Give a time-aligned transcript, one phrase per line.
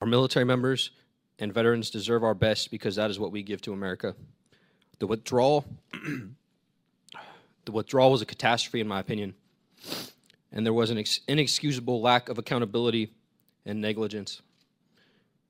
[0.00, 0.90] Our military members
[1.38, 4.14] and veterans deserve our best because that is what we give to America.
[4.98, 5.66] The withdrawal,
[7.64, 9.34] the withdrawal was a catastrophe, in my opinion,
[10.52, 13.12] and there was an inexcusable lack of accountability
[13.66, 14.40] and negligence.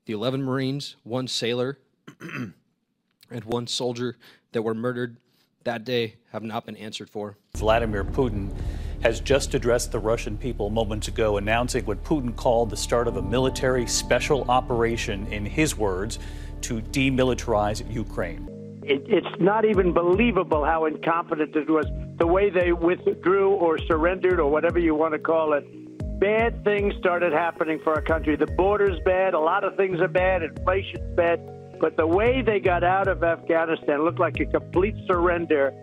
[0.05, 1.77] The 11 Marines, one sailor,
[2.19, 4.17] and one soldier
[4.51, 5.17] that were murdered
[5.63, 7.37] that day have not been answered for.
[7.55, 8.53] Vladimir Putin
[9.01, 13.17] has just addressed the Russian people moments ago, announcing what Putin called the start of
[13.17, 16.19] a military special operation, in his words,
[16.61, 18.47] to demilitarize Ukraine.
[18.83, 21.85] It, it's not even believable how incompetent it was.
[22.17, 25.65] The way they withdrew or surrendered or whatever you want to call it.
[26.19, 28.35] Bad things started happening for our country.
[28.35, 29.33] The border's bad.
[29.33, 30.43] A lot of things are bad.
[30.43, 31.39] Inflation's bad.
[31.79, 35.73] But the way they got out of Afghanistan looked like a complete surrender.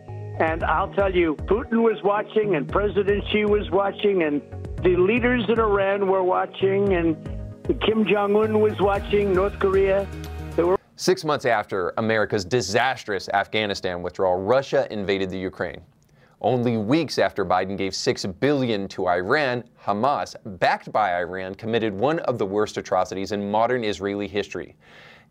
[0.41, 4.41] And I'll tell you, Putin was watching, and President Xi was watching, and
[4.85, 7.17] the leaders in Iran were watching, and
[7.81, 10.07] Kim Jong un was watching, North Korea.
[10.95, 15.81] Six months after America's disastrous Afghanistan withdrawal, Russia invaded the Ukraine.
[16.41, 22.21] Only weeks after Biden gave 6 billion to Iran, Hamas, backed by Iran, committed one
[22.21, 24.77] of the worst atrocities in modern Israeli history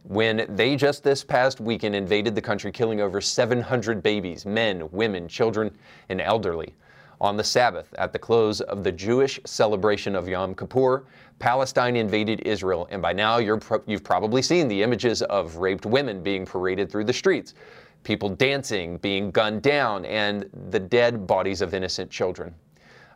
[0.04, 5.28] when they just this past weekend invaded the country, killing over 700 babies, men, women,
[5.28, 5.76] children,
[6.10, 6.76] and elderly.
[7.20, 11.06] On the Sabbath, at the close of the Jewish celebration of Yom Kippur,
[11.40, 16.22] Palestine invaded Israel, and by now you have probably seen the images of raped women
[16.22, 17.56] being paraded through the streets,
[18.04, 22.54] people dancing, being gunned down, and the dead bodies of innocent children.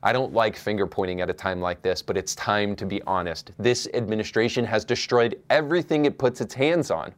[0.03, 3.03] I don't like finger pointing at a time like this, but it's time to be
[3.03, 3.51] honest.
[3.59, 7.13] This administration has destroyed everything it puts its hands on.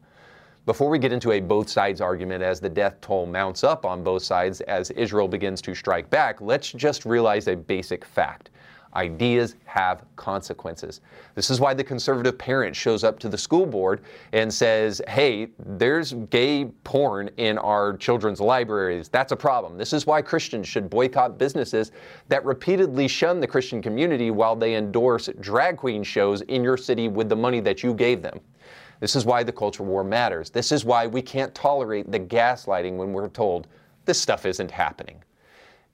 [0.66, 4.04] Before we get into a both sides argument as the death toll mounts up on
[4.04, 8.50] both sides as Israel begins to strike back, let's just realize a basic fact.
[8.96, 11.02] Ideas have consequences.
[11.34, 14.02] This is why the conservative parent shows up to the school board
[14.34, 19.10] and says, hey, there's gay porn in our children's libraries.
[19.10, 19.78] That's a problem.
[19.78, 21.92] This is why Christians should boycott businesses
[22.28, 27.08] that repeatedly shun the Christian community while they endorse drag queen shows in your city
[27.08, 28.40] with the money that you gave them.
[29.00, 30.50] This is why the culture war matters.
[30.50, 33.68] This is why we can't tolerate the gaslighting when we're told
[34.06, 35.22] this stuff isn't happening.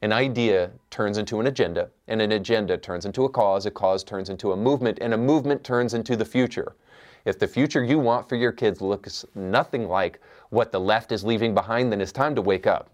[0.02, 4.02] An idea turns into an agenda, and an agenda turns into a cause, a cause
[4.02, 6.74] turns into a movement, and a movement turns into the future.
[7.26, 10.22] If the future you want for your kids looks nothing like
[10.52, 12.90] what the left is leaving behind, then it's time to wake up.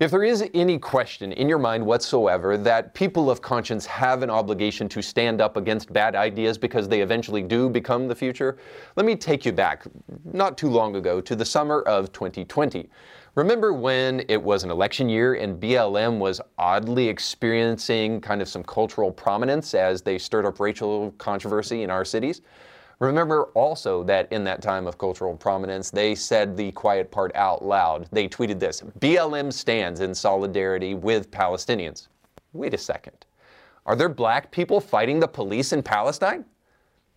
[0.00, 4.30] If there is any question in your mind whatsoever that people of conscience have an
[4.30, 8.56] obligation to stand up against bad ideas because they eventually do become the future,
[8.96, 9.84] let me take you back,
[10.24, 12.88] not too long ago, to the summer of 2020.
[13.36, 18.64] Remember when it was an election year and BLM was oddly experiencing kind of some
[18.64, 22.40] cultural prominence as they stirred up racial controversy in our cities?
[22.98, 27.64] Remember also that in that time of cultural prominence, they said the quiet part out
[27.64, 28.08] loud.
[28.10, 32.08] They tweeted this BLM stands in solidarity with Palestinians.
[32.52, 33.26] Wait a second.
[33.86, 36.44] Are there black people fighting the police in Palestine?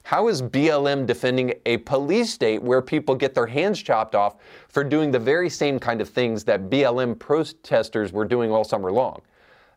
[0.03, 4.36] How is BLM defending a police state where people get their hands chopped off
[4.68, 8.92] for doing the very same kind of things that BLM protesters were doing all summer
[8.92, 9.22] long?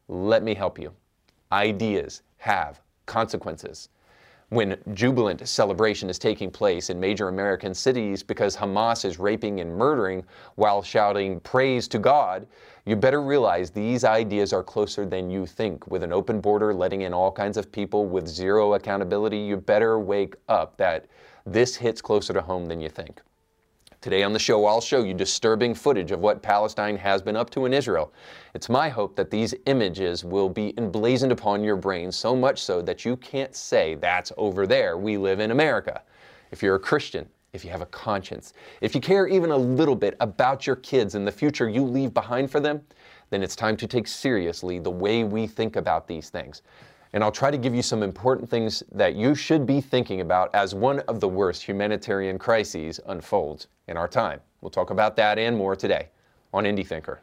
[0.09, 0.93] Let me help you.
[1.53, 3.89] Ideas have consequences
[4.51, 9.75] when jubilant celebration is taking place in major American cities because Hamas is raping and
[9.75, 10.25] murdering
[10.55, 12.47] while shouting praise to God,
[12.85, 15.89] you better realize these ideas are closer than you think.
[15.89, 19.99] With an open border letting in all kinds of people with zero accountability, you better
[19.99, 21.07] wake up that
[21.45, 23.21] this hits closer to home than you think.
[24.07, 27.51] Today on the show, I'll show you disturbing footage of what Palestine has been up
[27.51, 28.13] to in Israel.
[28.55, 32.81] It's my hope that these images will be emblazoned upon your brain so much so
[32.83, 36.03] that you can't say, that's over there, we live in America.
[36.53, 39.97] If you're a Christian, if you have a conscience, if you care even a little
[39.97, 42.83] bit about your kids and the future you leave behind for them,
[43.31, 46.63] then it's time to take seriously the way we think about these things
[47.13, 50.55] and I'll try to give you some important things that you should be thinking about
[50.55, 54.41] as one of the worst humanitarian crises unfolds in our time.
[54.61, 56.09] We'll talk about that and more today
[56.53, 57.21] on Indie Thinker.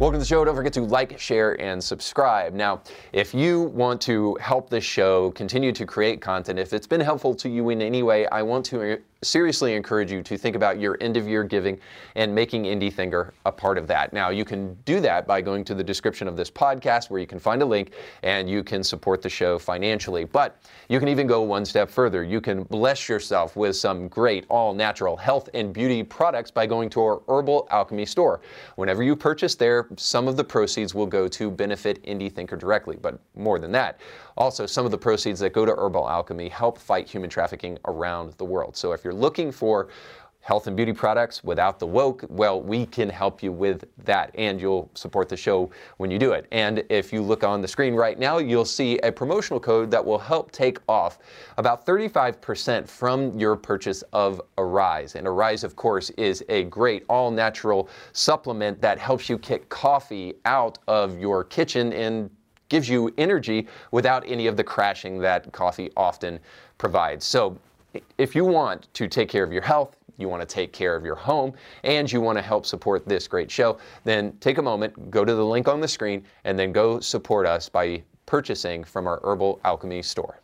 [0.00, 0.44] Welcome to the show.
[0.44, 2.52] Don't forget to like, share, and subscribe.
[2.52, 2.82] Now,
[3.12, 7.34] if you want to help this show continue to create content, if it's been helpful
[7.36, 10.96] to you in any way, I want to seriously encourage you to think about your
[11.00, 11.78] end of year giving
[12.14, 14.12] and making Indie Thinker a part of that.
[14.12, 17.26] Now, you can do that by going to the description of this podcast where you
[17.26, 17.92] can find a link
[18.22, 20.24] and you can support the show financially.
[20.24, 20.56] But
[20.88, 22.22] you can even go one step further.
[22.22, 26.90] You can bless yourself with some great all natural health and beauty products by going
[26.90, 28.40] to our Herbal Alchemy store.
[28.76, 32.96] Whenever you purchase there, some of the proceeds will go to benefit Indie Thinker directly,
[33.00, 34.00] but more than that.
[34.36, 38.32] Also, some of the proceeds that go to Herbal Alchemy help fight human trafficking around
[38.34, 38.76] the world.
[38.76, 39.88] So if you're looking for
[40.44, 44.60] health and beauty products without the woke, well, we can help you with that and
[44.60, 46.46] you'll support the show when you do it.
[46.52, 50.04] And if you look on the screen right now, you'll see a promotional code that
[50.04, 51.18] will help take off
[51.56, 55.14] about 35% from your purchase of Arise.
[55.14, 60.34] And Arise, of course, is a great all natural supplement that helps you kick coffee
[60.44, 62.28] out of your kitchen and
[62.68, 66.38] gives you energy without any of the crashing that coffee often
[66.78, 67.24] provides.
[67.24, 67.58] So
[68.18, 71.04] if you want to take care of your health, you want to take care of
[71.04, 71.52] your home,
[71.82, 75.34] and you want to help support this great show, then take a moment, go to
[75.34, 79.60] the link on the screen, and then go support us by purchasing from our Herbal
[79.64, 80.40] Alchemy store.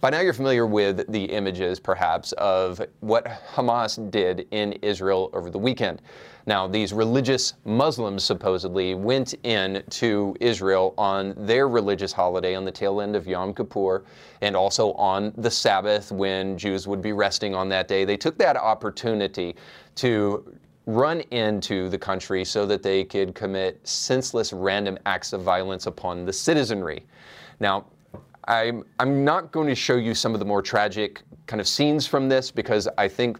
[0.00, 5.50] By now, you're familiar with the images, perhaps, of what Hamas did in Israel over
[5.50, 6.02] the weekend.
[6.46, 12.70] Now, these religious Muslims supposedly went in to Israel on their religious holiday on the
[12.70, 14.04] tail end of Yom Kippur
[14.40, 18.04] and also on the Sabbath when Jews would be resting on that day.
[18.04, 19.56] They took that opportunity
[19.96, 20.54] to
[20.86, 26.24] run into the country so that they could commit senseless random acts of violence upon
[26.24, 27.04] the citizenry.
[27.58, 27.86] Now,
[28.48, 32.06] I'm, I'm not going to show you some of the more tragic kind of scenes
[32.06, 33.38] from this because I think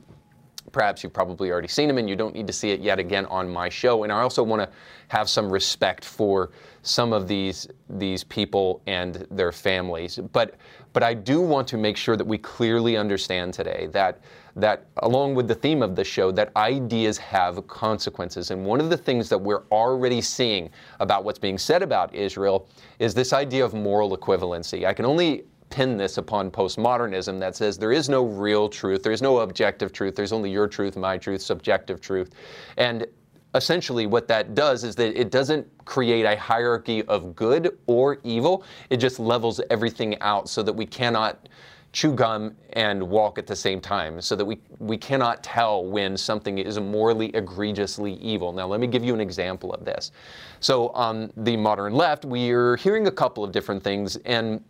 [0.70, 3.24] perhaps you've probably already seen them and you don't need to see it yet again
[3.26, 4.04] on my show.
[4.04, 4.68] And I also want to
[5.08, 6.50] have some respect for
[6.82, 10.18] some of these these people and their families.
[10.32, 10.56] But
[10.92, 14.20] but I do want to make sure that we clearly understand today that
[14.56, 18.50] that along with the theme of the show, that ideas have consequences.
[18.50, 22.68] And one of the things that we're already seeing about what's being said about Israel
[22.98, 24.86] is this idea of moral equivalency.
[24.86, 29.12] I can only pin this upon postmodernism that says there is no real truth, there
[29.12, 32.30] is no objective truth, there's only your truth, my truth, subjective truth.
[32.76, 33.06] And
[33.54, 38.64] essentially what that does is that it doesn't create a hierarchy of good or evil,
[38.90, 41.48] it just levels everything out so that we cannot
[41.92, 46.16] chew gum and walk at the same time so that we, we cannot tell when
[46.16, 48.52] something is morally egregiously evil.
[48.52, 50.12] Now, let me give you an example of this.
[50.60, 54.62] So, on the modern left, we are hearing a couple of different things, and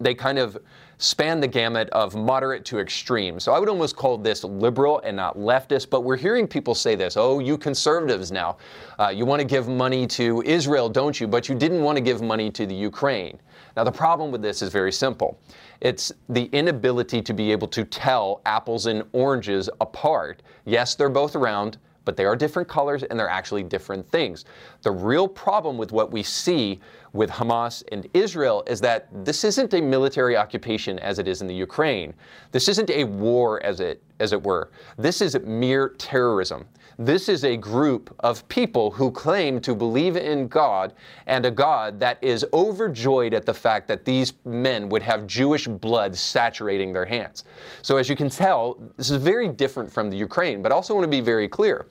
[0.00, 0.56] they kind of
[0.98, 3.40] span the gamut of moderate to extreme.
[3.40, 6.94] So I would almost call this liberal and not leftist, but we're hearing people say
[6.94, 8.56] this oh, you conservatives now,
[8.98, 11.26] uh, you want to give money to Israel, don't you?
[11.26, 13.38] But you didn't want to give money to the Ukraine.
[13.76, 15.38] Now, the problem with this is very simple.
[15.80, 20.42] It's the inability to be able to tell apples and oranges apart.
[20.64, 24.44] Yes, they're both round, but they are different colors and they're actually different things.
[24.82, 26.80] The real problem with what we see
[27.12, 31.46] with Hamas and Israel is that this isn't a military occupation as it is in
[31.46, 32.14] the Ukraine.
[32.50, 34.70] This isn't a war as it as it were.
[34.96, 36.64] This is mere terrorism.
[36.98, 40.94] This is a group of people who claim to believe in God
[41.26, 45.66] and a God that is overjoyed at the fact that these men would have Jewish
[45.66, 47.44] blood saturating their hands.
[47.82, 50.94] So, as you can tell, this is very different from the Ukraine, but I also
[50.94, 51.86] want to be very clear.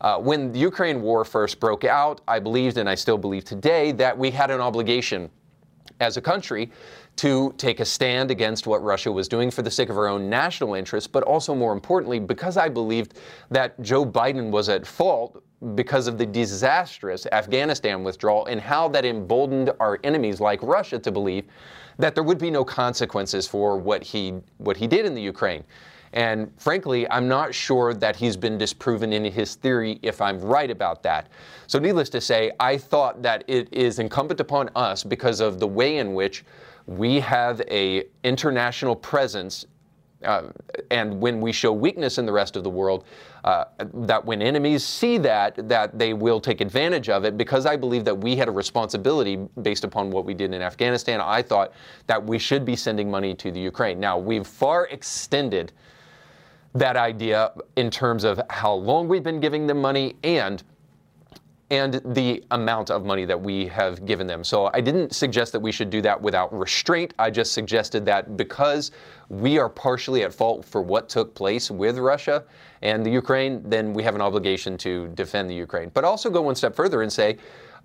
[0.00, 3.92] Uh, when the Ukraine war first broke out, I believed, and I still believe today,
[3.92, 5.28] that we had an obligation
[6.00, 6.70] as a country
[7.18, 10.30] to take a stand against what Russia was doing for the sake of her own
[10.30, 13.18] national interests, but also more importantly, because I believed
[13.50, 15.42] that Joe Biden was at fault
[15.74, 21.10] because of the disastrous Afghanistan withdrawal and how that emboldened our enemies like Russia to
[21.10, 21.44] believe
[21.98, 25.64] that there would be no consequences for what he what he did in the Ukraine.
[26.12, 30.70] And frankly, I'm not sure that he's been disproven in his theory if I'm right
[30.70, 31.28] about that.
[31.66, 35.66] So, needless to say, I thought that it is incumbent upon us because of the
[35.66, 36.44] way in which
[36.88, 39.66] we have a international presence
[40.24, 40.48] uh,
[40.90, 43.04] and when we show weakness in the rest of the world,
[43.44, 47.36] uh, that when enemies see that, that they will take advantage of it.
[47.36, 51.20] Because I believe that we had a responsibility based upon what we did in Afghanistan,
[51.20, 51.72] I thought
[52.08, 54.00] that we should be sending money to the Ukraine.
[54.00, 55.72] Now we've far extended
[56.74, 60.64] that idea in terms of how long we've been giving them money and
[61.70, 64.42] and the amount of money that we have given them.
[64.42, 67.12] So I didn't suggest that we should do that without restraint.
[67.18, 68.90] I just suggested that because
[69.28, 72.44] we are partially at fault for what took place with Russia
[72.80, 75.90] and the Ukraine, then we have an obligation to defend the Ukraine.
[75.92, 77.36] But also go one step further and say,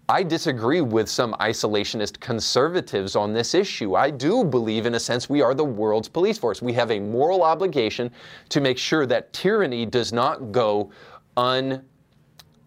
[0.08, 3.96] I disagree with some isolationist conservatives on this issue.
[3.96, 6.62] I do believe, in a sense, we are the world's police force.
[6.62, 8.12] We have a moral obligation
[8.50, 10.92] to make sure that tyranny does not go
[11.38, 11.84] un,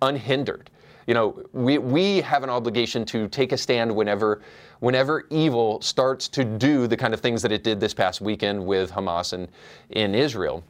[0.00, 0.70] unhindered.
[1.06, 4.42] You know, we, we have an obligation to take a stand whenever,
[4.80, 8.64] whenever evil starts to do the kind of things that it did this past weekend
[8.64, 9.48] with Hamas and
[9.90, 10.64] in Israel.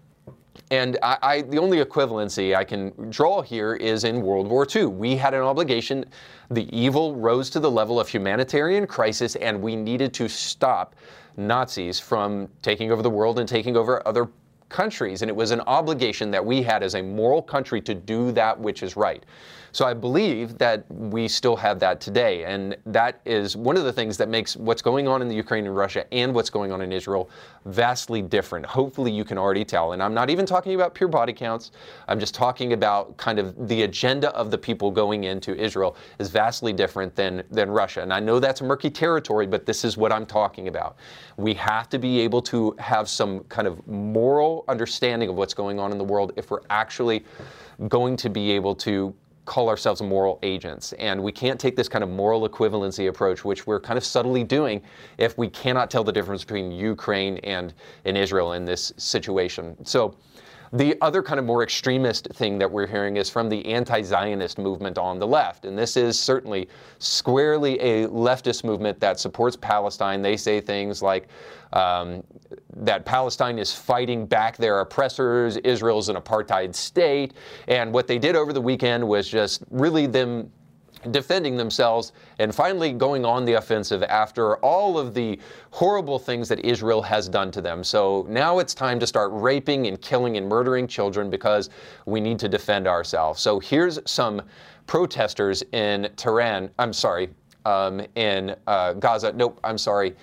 [0.71, 4.87] And I, I, the only equivalency I can draw here is in World War II.
[4.87, 6.05] We had an obligation.
[6.50, 10.97] The evil rose to the level of humanitarian crisis, and we needed to stop
[11.37, 14.28] Nazis from taking over the world and taking over other
[14.68, 15.23] countries.
[15.23, 18.58] And it was an obligation that we had as a moral country to do that
[18.58, 19.25] which is right.
[19.76, 22.44] So I believe that we still have that today.
[22.44, 25.66] And that is one of the things that makes what's going on in the Ukraine
[25.66, 27.28] and Russia and what's going on in Israel
[27.66, 28.64] vastly different.
[28.64, 29.92] Hopefully you can already tell.
[29.92, 31.73] And I'm not even talking about pure body counts.
[32.08, 36.30] I'm just talking about kind of the agenda of the people going into Israel is
[36.30, 38.00] vastly different than, than Russia.
[38.00, 40.96] And I know that's murky territory, but this is what I'm talking about.
[41.37, 45.79] We have to be able to have some kind of moral understanding of what's going
[45.79, 47.25] on in the world if we're actually
[47.89, 49.15] going to be able to
[49.47, 50.93] call ourselves moral agents.
[50.95, 54.45] And we can't take this kind of moral equivalency approach, which we're kind of subtly
[54.45, 54.83] doing
[55.19, 57.73] if we cannot tell the difference between Ukraine and,
[58.05, 59.77] and Israel in this situation.
[59.87, 60.17] So
[60.73, 64.58] the other kind of more extremist thing that we're hearing is from the anti Zionist
[64.58, 65.64] movement on the left.
[65.64, 66.68] And this is certainly
[66.99, 70.23] squarely a leftist movement that supports Palestine.
[70.23, 71.28] They say things like
[71.73, 72.23] um,
[72.76, 77.35] that Palestine is fighting back their oppressors, Israel's an apartheid state.
[77.68, 80.50] And what they did over the weekend was just really them
[81.11, 85.39] defending themselves and finally going on the offensive after all of the
[85.71, 87.85] horrible things that Israel has done to them.
[87.85, 91.71] So now it's time to start raping and killing and murdering children because
[92.07, 93.41] we need to defend ourselves.
[93.41, 94.43] So here's some
[94.87, 97.29] protesters in Tehran, I'm sorry,
[97.65, 100.15] um, in uh, Gaza, nope, I'm sorry,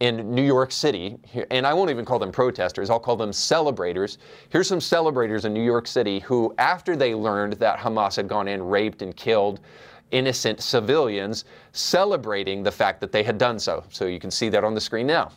[0.00, 1.18] in New York City,
[1.50, 4.18] and I won't even call them protesters, I'll call them celebrators.
[4.48, 8.46] Here's some celebrators in New York City who, after they learned that Hamas had gone
[8.48, 9.60] in, raped, and killed
[10.10, 13.84] innocent civilians celebrating the fact that they had done so.
[13.90, 15.32] So you can see that on the screen now.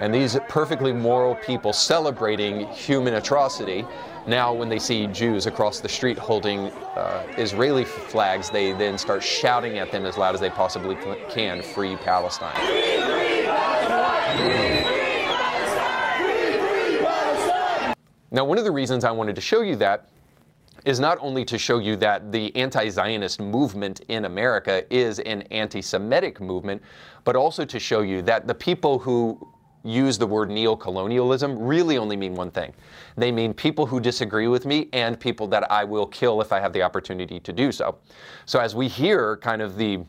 [0.00, 3.84] And these perfectly moral people celebrating human atrocity.
[4.28, 9.24] Now, when they see Jews across the street holding uh, Israeli flags, they then start
[9.24, 10.96] shouting at them as loud as they possibly
[11.28, 12.54] can Free Palestine.
[18.30, 20.10] Now, one of the reasons I wanted to show you that
[20.84, 25.42] is not only to show you that the anti Zionist movement in America is an
[25.50, 26.82] anti Semitic movement,
[27.24, 29.38] but also to show you that the people who
[29.84, 32.72] use the word neocolonialism really only mean one thing.
[33.16, 36.60] They mean people who disagree with me and people that I will kill if I
[36.60, 37.98] have the opportunity to do so.
[38.44, 40.00] So as we hear kind of the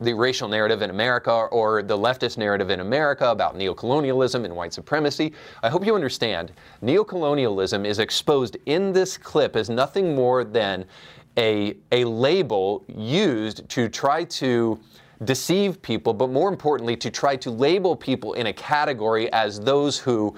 [0.00, 4.72] the racial narrative in America or the leftist narrative in America about neocolonialism and white
[4.72, 5.32] supremacy.
[5.62, 10.84] I hope you understand neocolonialism is exposed in this clip as nothing more than
[11.38, 14.78] a, a label used to try to
[15.24, 19.98] deceive people, but more importantly, to try to label people in a category as those
[19.98, 20.36] who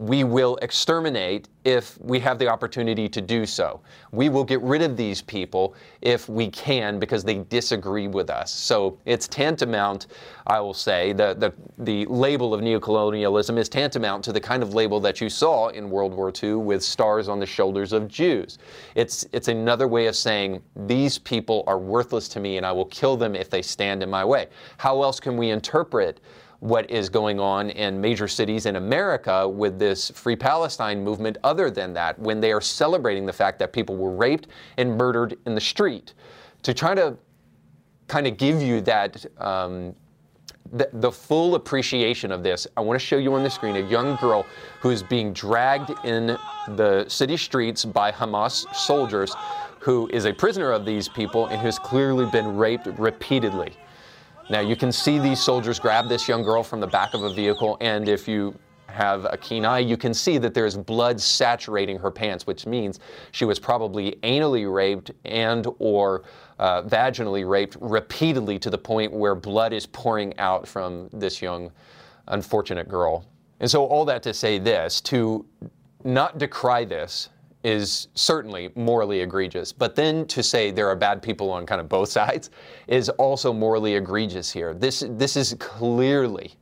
[0.00, 3.82] we will exterminate if we have the opportunity to do so.
[4.12, 8.50] We will get rid of these people if we can because they disagree with us.
[8.50, 10.06] So it's tantamount,
[10.46, 14.72] I will say, the, the, the label of neocolonialism is tantamount to the kind of
[14.72, 18.56] label that you saw in World War II with stars on the shoulders of Jews.
[18.94, 22.86] It's, it's another way of saying these people are worthless to me and I will
[22.86, 24.46] kill them if they stand in my way.
[24.78, 26.20] How else can we interpret
[26.60, 31.70] what is going on in major cities in America with this Free Palestine movement, other
[31.70, 35.54] than that, when they are celebrating the fact that people were raped and murdered in
[35.54, 36.14] the street.
[36.62, 37.16] To try to
[38.08, 39.24] kind of give you that.
[39.38, 39.94] Um,
[40.72, 43.80] the, the, full appreciation of this, I want to show you on the screen a
[43.80, 44.46] young girl
[44.80, 46.38] who's being dragged in
[46.76, 49.34] the city streets by Hamas soldiers,
[49.80, 53.72] who is a prisoner of these people and who's clearly been raped repeatedly.
[54.50, 57.32] Now you can see these soldiers grab this young girl from the back of a
[57.32, 61.96] vehicle, and if you have a keen eye, you can see that there's blood saturating
[62.00, 62.98] her pants, which means
[63.30, 66.24] she was probably anally raped and or
[66.58, 71.70] uh, vaginally raped repeatedly to the point where blood is pouring out from this young,
[72.26, 73.24] unfortunate girl.
[73.60, 75.46] And so all that to say this, to
[76.02, 77.28] not decry this
[77.62, 79.72] is certainly morally egregious.
[79.72, 82.50] But then to say there are bad people on kind of both sides
[82.86, 84.74] is also morally egregious here.
[84.74, 86.52] This, this is clearly,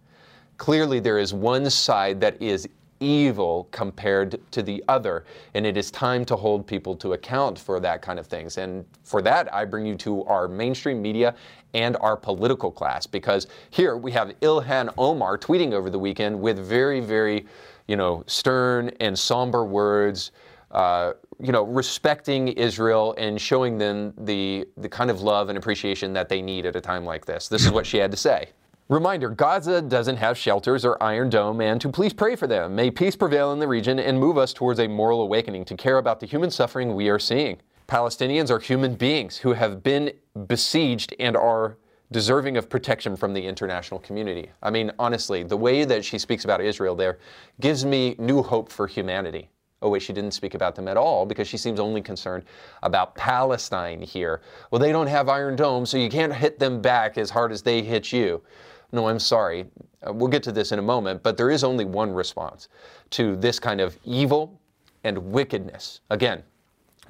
[0.56, 2.68] clearly there is one side that is
[3.00, 5.24] evil compared to the other.
[5.54, 8.58] And it is time to hold people to account for that kind of things.
[8.58, 11.34] And for that, I bring you to our mainstream media
[11.74, 16.58] and our political class because here we have Ilhan Omar tweeting over the weekend with
[16.58, 17.46] very, very,
[17.86, 20.32] you know, stern and somber words.
[20.70, 26.12] Uh, you know, respecting Israel and showing them the, the kind of love and appreciation
[26.12, 27.48] that they need at a time like this.
[27.48, 28.50] This is what she had to say.
[28.88, 32.74] Reminder Gaza doesn't have shelters or Iron Dome, and to please pray for them.
[32.74, 35.98] May peace prevail in the region and move us towards a moral awakening to care
[35.98, 37.58] about the human suffering we are seeing.
[37.86, 40.12] Palestinians are human beings who have been
[40.46, 41.76] besieged and are
[42.12, 44.50] deserving of protection from the international community.
[44.62, 47.18] I mean, honestly, the way that she speaks about Israel there
[47.60, 49.50] gives me new hope for humanity.
[49.80, 52.44] Oh, wait, she didn't speak about them at all because she seems only concerned
[52.82, 54.40] about Palestine here.
[54.70, 57.62] Well, they don't have Iron Dome, so you can't hit them back as hard as
[57.62, 58.42] they hit you.
[58.90, 59.66] No, I'm sorry.
[60.06, 62.68] Uh, we'll get to this in a moment, but there is only one response
[63.10, 64.60] to this kind of evil
[65.04, 66.00] and wickedness.
[66.10, 66.42] Again,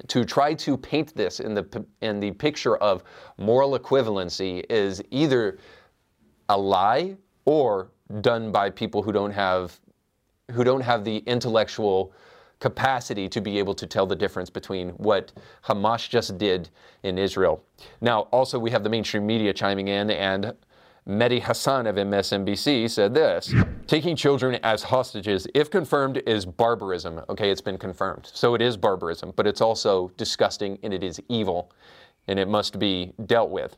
[0.07, 3.03] to try to paint this in the in the picture of
[3.37, 5.57] moral equivalency is either
[6.49, 7.89] a lie or
[8.21, 9.79] done by people who don't have
[10.51, 12.13] who don't have the intellectual
[12.59, 15.31] capacity to be able to tell the difference between what
[15.65, 16.69] Hamas just did
[17.03, 17.63] in Israel.
[18.01, 20.53] Now, also we have the mainstream media chiming in and
[21.07, 23.53] Mehdi Hasan of MSNBC said this
[23.87, 27.21] Taking children as hostages, if confirmed, is barbarism.
[27.29, 28.29] Okay, it's been confirmed.
[28.31, 31.71] So it is barbarism, but it's also disgusting and it is evil
[32.27, 33.75] and it must be dealt with.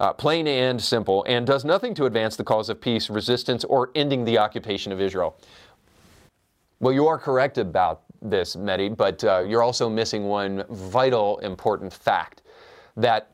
[0.00, 3.90] Uh, plain and simple, and does nothing to advance the cause of peace, resistance, or
[3.96, 5.36] ending the occupation of Israel.
[6.78, 11.92] Well, you are correct about this, Mehdi, but uh, you're also missing one vital, important
[11.92, 12.42] fact
[12.96, 13.30] that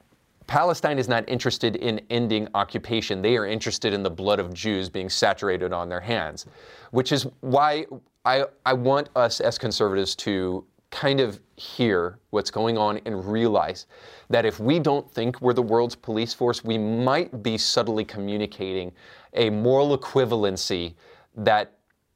[0.46, 3.22] Palestine is not interested in ending occupation.
[3.22, 6.46] They are interested in the blood of Jews being saturated on their hands,
[6.90, 7.86] which is why
[8.24, 13.86] I, I want us as conservatives to kind of hear what's going on and realize
[14.30, 18.92] that if we don't think we're the world's police force, we might be subtly communicating
[19.32, 20.94] a moral equivalency
[21.36, 21.72] that,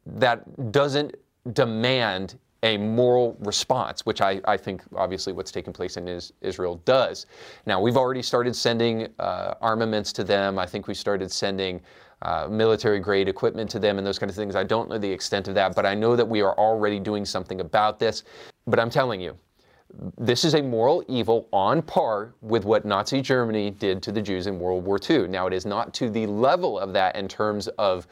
[0.06, 1.14] that doesn't
[1.52, 6.80] demand a moral response, which I, I think obviously what's taking place in is, Israel
[6.84, 7.26] does.
[7.66, 10.58] Now, we've already started sending uh, armaments to them.
[10.58, 11.80] I think we started sending
[12.22, 14.56] uh, military grade equipment to them and those kind of things.
[14.56, 17.24] I don't know the extent of that, but I know that we are already doing
[17.24, 18.24] something about this.
[18.66, 19.38] But I'm telling you,
[20.18, 24.46] this is a moral evil on par with what Nazi Germany did to the Jews
[24.46, 25.28] in World War II.
[25.28, 28.06] Now, it is not to the level of that in terms of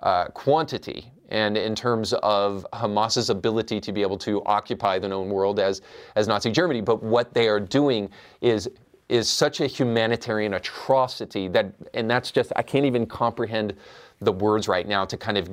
[0.00, 5.28] uh, quantity and in terms of Hamas's ability to be able to occupy the known
[5.28, 5.82] world as,
[6.14, 6.80] as Nazi Germany.
[6.80, 8.70] But what they are doing is
[9.08, 13.76] is such a humanitarian atrocity that, and that's just, I can't even comprehend
[14.20, 15.48] the words right now to kind of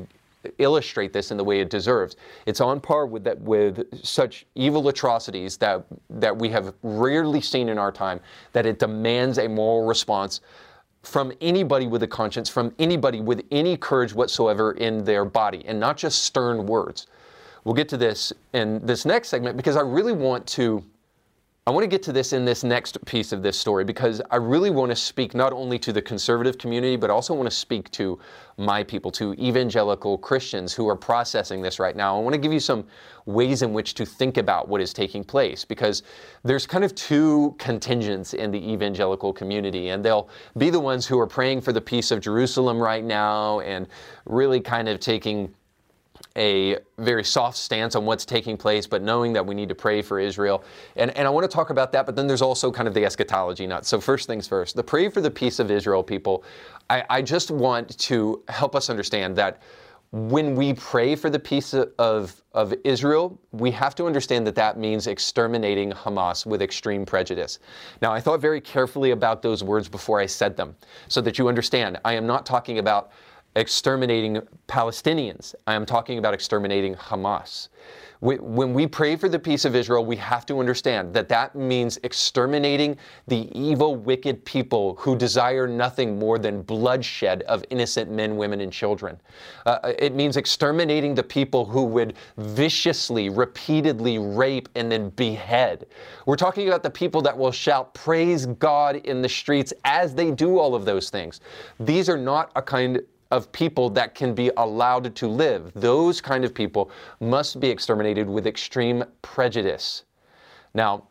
[0.57, 2.15] illustrate this in the way it deserves.
[2.45, 7.69] It's on par with that with such evil atrocities that that we have rarely seen
[7.69, 8.19] in our time
[8.51, 10.41] that it demands a moral response
[11.03, 15.79] from anybody with a conscience, from anybody with any courage whatsoever in their body, and
[15.79, 17.07] not just stern words.
[17.63, 20.83] We'll get to this in this next segment because I really want to
[21.65, 24.35] I want to get to this in this next piece of this story because I
[24.35, 27.89] really want to speak not only to the conservative community, but also want to speak
[27.91, 28.19] to
[28.57, 32.17] my people, to evangelical Christians who are processing this right now.
[32.17, 32.85] I want to give you some
[33.25, 36.03] ways in which to think about what is taking place because
[36.43, 41.17] there's kind of two contingents in the evangelical community, and they'll be the ones who
[41.17, 43.87] are praying for the peace of Jerusalem right now and
[44.25, 45.55] really kind of taking
[46.35, 50.01] a very soft stance on what's taking place, but knowing that we need to pray
[50.01, 50.63] for Israel.
[50.95, 53.05] And, and I want to talk about that, but then there's also kind of the
[53.05, 53.85] eschatology nut.
[53.85, 56.43] So, first things first, the pray for the peace of Israel people.
[56.89, 59.61] I, I just want to help us understand that
[60.13, 64.77] when we pray for the peace of, of Israel, we have to understand that that
[64.77, 67.57] means exterminating Hamas with extreme prejudice.
[67.99, 70.75] Now, I thought very carefully about those words before I said them
[71.07, 71.99] so that you understand.
[72.05, 73.11] I am not talking about
[73.55, 75.53] exterminating Palestinians.
[75.67, 77.69] I am talking about exterminating Hamas.
[78.21, 81.99] when we pray for the peace of Israel, we have to understand that that means
[82.03, 88.61] exterminating the evil, wicked people who desire nothing more than bloodshed of innocent men, women,
[88.61, 89.19] and children.
[89.65, 95.85] Uh, it means exterminating the people who would viciously, repeatedly rape and then behead.
[96.25, 100.31] We're talking about the people that will shout, Praise God in the streets as they
[100.31, 101.41] do all of those things.
[101.79, 103.01] These are not a kind
[103.33, 105.71] of people that can be allowed to live.
[105.73, 110.03] Those kind of people must be exterminated with extreme prejudice.
[110.75, 111.07] Now,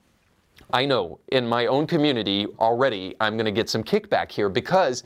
[0.72, 5.02] I know in my own community already I'm going to get some kickback here because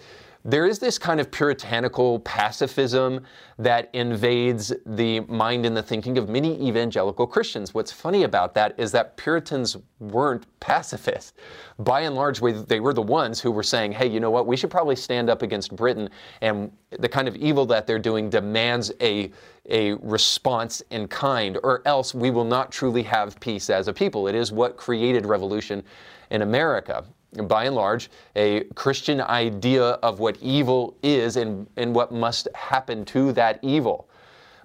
[0.47, 3.21] there is this kind of puritanical pacifism
[3.59, 7.75] that invades the mind and the thinking of many evangelical Christians.
[7.75, 11.33] What's funny about that is that Puritans weren't pacifists.
[11.81, 14.57] By and large, they were the ones who were saying, hey, you know what, we
[14.57, 16.09] should probably stand up against Britain,
[16.41, 19.33] and the kind of evil that they're doing demands a,
[19.69, 24.29] a response in kind, or else we will not truly have peace as a people.
[24.29, 25.83] It is what created revolution
[26.31, 27.05] in America
[27.45, 33.05] by and large, a Christian idea of what evil is and, and what must happen
[33.07, 34.09] to that evil.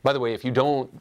[0.03, 0.91] By the way, if you don't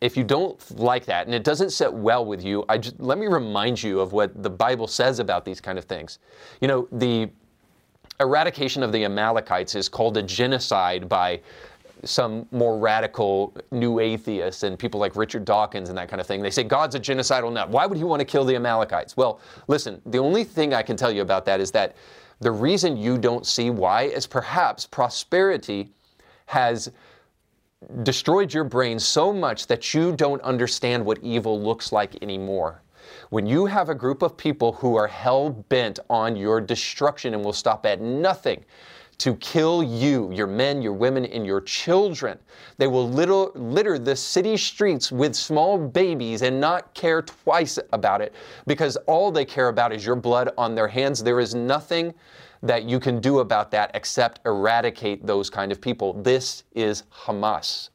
[0.00, 3.18] if you don't like that and it doesn't sit well with you, I just, let
[3.18, 6.18] me remind you of what the Bible says about these kind of things.
[6.60, 7.30] You know, the
[8.18, 11.40] eradication of the Amalekites is called a genocide by
[12.04, 16.42] some more radical new atheists and people like Richard Dawkins and that kind of thing.
[16.42, 17.68] They say God's a genocidal nut.
[17.68, 19.16] Why would he want to kill the Amalekites?
[19.16, 21.96] Well, listen, the only thing I can tell you about that is that
[22.40, 25.92] the reason you don't see why is perhaps prosperity
[26.46, 26.90] has
[28.02, 32.82] destroyed your brain so much that you don't understand what evil looks like anymore.
[33.30, 37.44] When you have a group of people who are hell bent on your destruction and
[37.44, 38.64] will stop at nothing
[39.22, 42.36] to kill you, your men, your women, and your children.
[42.78, 48.20] They will litter, litter the city streets with small babies and not care twice about
[48.20, 48.34] it
[48.66, 51.22] because all they care about is your blood on their hands.
[51.22, 52.12] There is nothing
[52.64, 56.14] that you can do about that except eradicate those kind of people.
[56.14, 57.90] This is Hamas.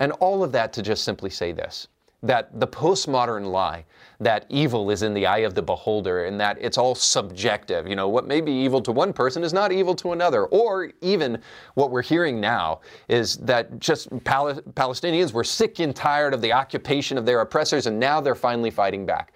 [0.00, 1.86] And all of that to just simply say this
[2.24, 3.84] that the postmodern lie
[4.20, 7.86] that evil is in the eye of the beholder and that it's all subjective.
[7.86, 10.44] You know, what may be evil to one person is not evil to another.
[10.46, 11.40] Or even
[11.74, 16.52] what we're hearing now is that just Pal- Palestinians were sick and tired of the
[16.52, 19.32] occupation of their oppressors and now they're finally fighting back.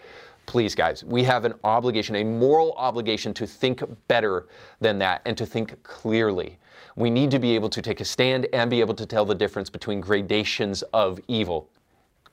[0.46, 4.46] Please, guys, we have an obligation, a moral obligation to think better
[4.80, 6.58] than that and to think clearly.
[6.96, 9.34] We need to be able to take a stand and be able to tell the
[9.34, 11.68] difference between gradations of evil.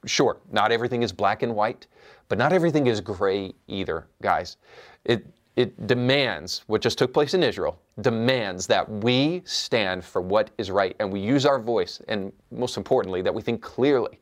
[0.06, 1.88] Sure, not everything is black and white,
[2.28, 4.58] but not everything is gray either, guys.
[5.04, 10.52] It, it demands, what just took place in Israel, demands that we stand for what
[10.58, 14.20] is right and we use our voice, and most importantly, that we think clearly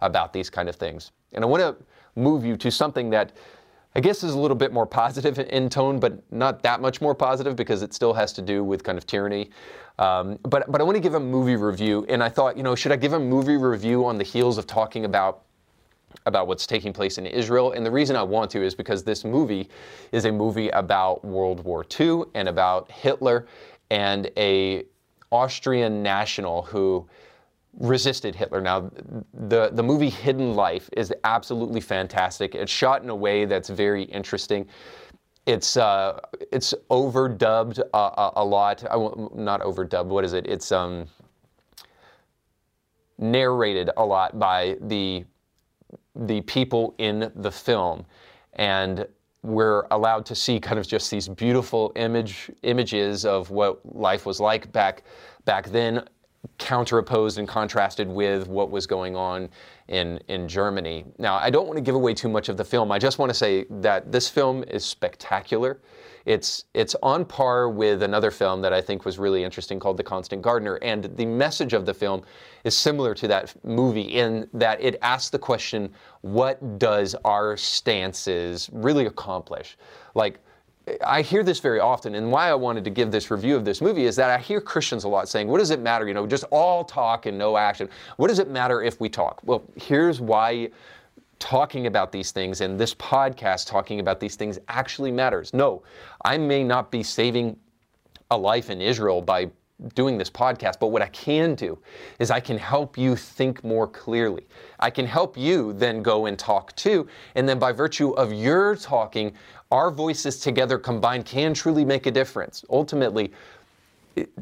[0.00, 1.12] about these kind of things.
[1.32, 1.76] And I want to
[2.16, 3.32] move you to something that
[3.96, 7.14] I guess is a little bit more positive in tone, but not that much more
[7.14, 9.50] positive because it still has to do with kind of tyranny.
[9.98, 12.74] Um, but but I want to give a movie review, and I thought, you know,
[12.74, 15.42] should I give a movie review on the heels of talking about
[16.26, 17.72] about what's taking place in Israel?
[17.72, 19.68] And the reason I want to is because this movie
[20.12, 23.46] is a movie about World War II and about Hitler
[23.90, 24.84] and a
[25.30, 27.06] Austrian national who
[27.78, 28.60] resisted Hitler.
[28.60, 28.90] Now,
[29.32, 32.54] the, the movie Hidden Life is absolutely fantastic.
[32.54, 34.66] It's shot in a way that's very interesting.
[35.46, 38.82] It's uh, it's overdubbed a, a, a lot.
[38.90, 38.96] I
[39.34, 40.06] not overdubbed.
[40.06, 40.46] What is it?
[40.46, 41.06] It's um,
[43.18, 45.24] narrated a lot by the
[46.14, 48.04] the people in the film,
[48.54, 49.06] and
[49.42, 54.40] we're allowed to see kind of just these beautiful image images of what life was
[54.40, 55.02] like back
[55.44, 56.02] back then
[56.58, 59.48] counteropposed and contrasted with what was going on
[59.88, 61.04] in, in Germany.
[61.18, 62.92] Now, I don't want to give away too much of the film.
[62.92, 65.80] I just want to say that this film is spectacular.
[66.26, 70.02] It's, it's on par with another film that I think was really interesting called The
[70.02, 70.76] Constant Gardener.
[70.76, 72.22] And the message of the film
[72.64, 78.70] is similar to that movie in that it asks the question what does our stances
[78.72, 79.76] really accomplish?
[80.14, 80.40] Like,
[81.04, 83.80] I hear this very often, and why I wanted to give this review of this
[83.80, 86.06] movie is that I hear Christians a lot saying, What does it matter?
[86.06, 87.88] You know, just all talk and no action.
[88.16, 89.40] What does it matter if we talk?
[89.44, 90.70] Well, here's why
[91.38, 95.52] talking about these things and this podcast talking about these things actually matters.
[95.52, 95.82] No,
[96.24, 97.56] I may not be saving
[98.30, 99.50] a life in Israel by
[99.94, 101.78] doing this podcast, but what I can do
[102.18, 104.46] is I can help you think more clearly.
[104.78, 108.76] I can help you then go and talk too, and then by virtue of your
[108.76, 109.32] talking,
[109.70, 112.64] our voices together combined can truly make a difference.
[112.70, 113.32] Ultimately,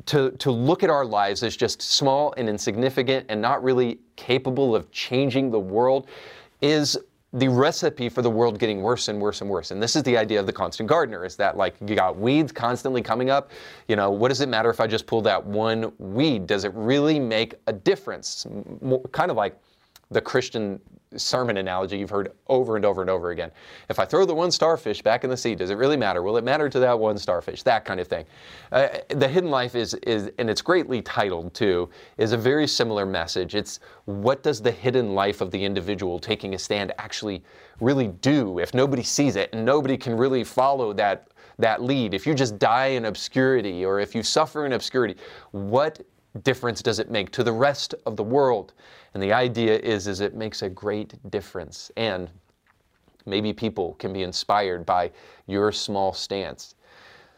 [0.06, 4.76] to, to look at our lives as just small and insignificant and not really capable
[4.76, 6.08] of changing the world
[6.62, 6.96] is
[7.34, 9.70] the recipe for the world getting worse and worse and worse.
[9.70, 12.52] And this is the idea of the constant gardener is that like you got weeds
[12.52, 13.50] constantly coming up.
[13.88, 16.46] You know, what does it matter if I just pull that one weed?
[16.46, 18.46] Does it really make a difference?
[18.82, 19.58] More, kind of like
[20.10, 20.78] the Christian
[21.16, 23.50] sermon analogy you've heard over and over and over again.
[23.88, 26.22] If I throw the one starfish back in the sea, does it really matter?
[26.22, 27.62] Will it matter to that one starfish?
[27.62, 28.24] That kind of thing.
[28.70, 33.06] Uh, the hidden life is, is, and it's greatly titled too, is a very similar
[33.06, 33.54] message.
[33.54, 37.42] It's what does the hidden life of the individual taking a stand actually
[37.80, 42.26] really do if nobody sees it and nobody can really follow that that lead, if
[42.26, 45.16] you just die in obscurity or if you suffer in obscurity,
[45.50, 46.00] what
[46.42, 48.72] difference does it make to the rest of the world?
[49.14, 51.90] And the idea is, is it makes a great difference.
[51.96, 52.30] And
[53.26, 55.10] maybe people can be inspired by
[55.46, 56.74] your small stance.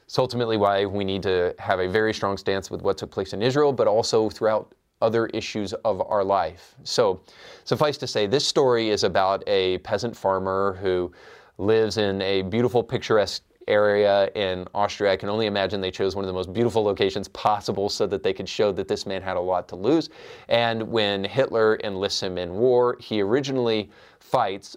[0.04, 3.32] It's ultimately why we need to have a very strong stance with what took place
[3.32, 6.74] in Israel, but also throughout other issues of our life.
[6.84, 7.20] So,
[7.64, 11.12] suffice to say, this story is about a peasant farmer who
[11.58, 15.12] lives in a beautiful, picturesque area in Austria.
[15.12, 18.22] I can only imagine they chose one of the most beautiful locations possible so that
[18.22, 20.10] they could show that this man had a lot to lose.
[20.48, 24.76] And when Hitler enlists him in war, he originally fights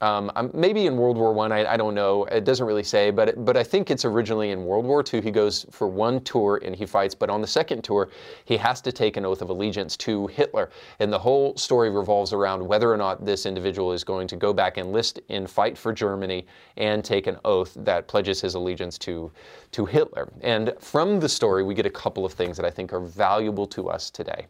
[0.00, 2.24] um, maybe in World War One, I, I, don't know.
[2.26, 5.20] It doesn't really say, but but I think it's originally in World War Two.
[5.20, 8.08] He goes for one tour and he fights, but on the second tour,
[8.44, 12.32] he has to take an oath of allegiance to Hitler, and the whole story revolves
[12.32, 15.76] around whether or not this individual is going to go back and list in fight
[15.76, 19.30] for Germany and take an oath that pledges his allegiance to
[19.72, 20.28] to Hitler.
[20.42, 23.66] And from the story, we get a couple of things that I think are valuable
[23.68, 24.46] to us today.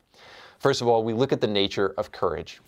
[0.58, 2.60] First of all, we look at the nature of courage.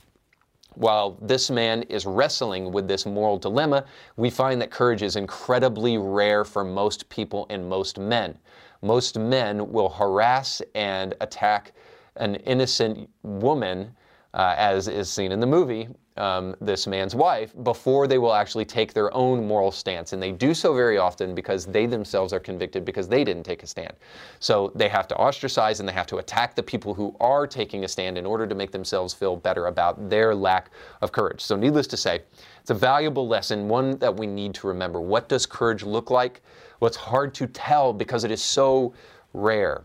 [0.74, 3.84] While this man is wrestling with this moral dilemma,
[4.16, 8.38] we find that courage is incredibly rare for most people and most men.
[8.82, 11.72] Most men will harass and attack
[12.16, 13.94] an innocent woman,
[14.34, 18.64] uh, as is seen in the movie, um, this man's wife before they will actually
[18.64, 20.12] take their own moral stance.
[20.12, 23.62] And they do so very often because they themselves are convicted because they didn't take
[23.62, 23.94] a stand.
[24.38, 27.84] So they have to ostracize and they have to attack the people who are taking
[27.84, 31.40] a stand in order to make themselves feel better about their lack of courage.
[31.40, 32.20] So, needless to say,
[32.60, 35.00] it's a valuable lesson, one that we need to remember.
[35.00, 36.42] What does courage look like?
[36.78, 38.92] Well, it's hard to tell because it is so
[39.32, 39.82] rare.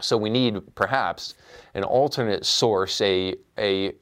[0.00, 1.34] So we need perhaps
[1.74, 3.94] an alternate source, a, a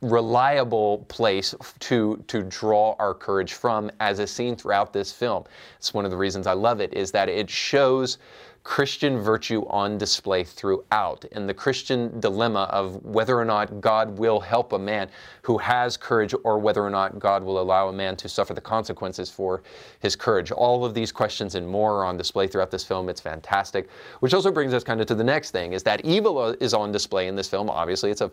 [0.00, 5.44] reliable place to to draw our courage from as is seen throughout this film.
[5.78, 8.18] It's one of the reasons I love it is that it shows
[8.64, 14.40] Christian virtue on display throughout and the Christian dilemma of whether or not God will
[14.40, 15.10] help a man
[15.42, 18.62] who has courage or whether or not God will allow a man to suffer the
[18.62, 19.62] consequences for
[20.00, 20.50] his courage.
[20.50, 23.10] All of these questions and more are on display throughout this film.
[23.10, 23.90] It's fantastic.
[24.20, 26.90] Which also brings us kind of to the next thing is that evil is on
[26.90, 27.68] display in this film.
[27.68, 28.30] Obviously, it's a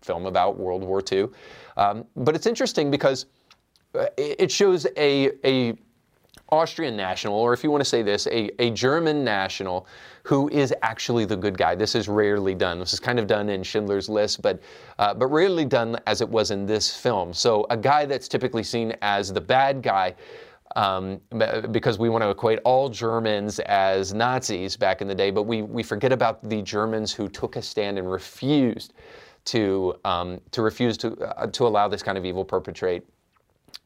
[0.00, 1.28] film about World War II.
[1.76, 3.26] Um, but it's interesting because
[3.94, 5.76] uh, it shows a, a
[6.50, 9.86] Austrian national, or if you want to say this, a, a German national
[10.22, 11.74] who is actually the good guy.
[11.74, 12.78] This is rarely done.
[12.78, 14.60] This is kind of done in Schindler's List, but,
[14.98, 17.32] uh, but rarely done as it was in this film.
[17.32, 20.14] So a guy that's typically seen as the bad guy
[20.76, 21.20] um,
[21.70, 25.62] because we want to equate all Germans as Nazis back in the day, but we,
[25.62, 28.92] we forget about the Germans who took a stand and refused
[29.46, 33.02] to um, to refuse to uh, to allow this kind of evil perpetrate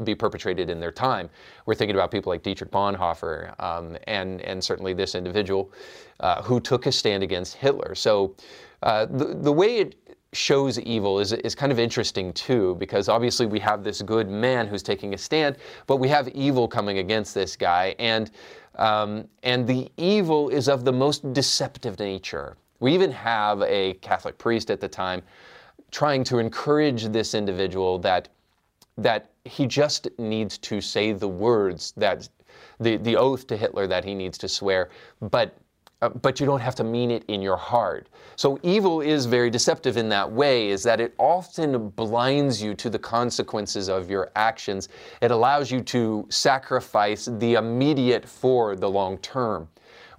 [0.03, 1.31] be perpetrated in their time.
[1.67, 5.73] We're thinking about people like Dietrich Bonhoeffer um, and and certainly this individual
[6.21, 7.95] uh, who took a stand against Hitler.
[7.95, 8.35] So
[8.83, 9.97] uh, the the way it
[10.33, 14.67] shows evil is, is kind of interesting too, because obviously we have this good man
[14.67, 18.31] who's taking a stand, but we have evil coming against this guy, and
[18.77, 22.57] um, and the evil is of the most deceptive nature.
[22.81, 25.23] We even have a Catholic priest at the time
[25.91, 28.29] trying to encourage this individual that
[28.99, 32.29] that he just needs to say the words that
[32.81, 35.57] the, the oath to Hitler that he needs to swear, but
[36.03, 38.09] uh, but you don't have to mean it in your heart.
[38.35, 42.91] So evil is very deceptive in that way, is that it often blinds you to
[42.91, 44.89] the consequences of your actions.
[45.21, 49.69] It allows you to sacrifice the immediate for the long term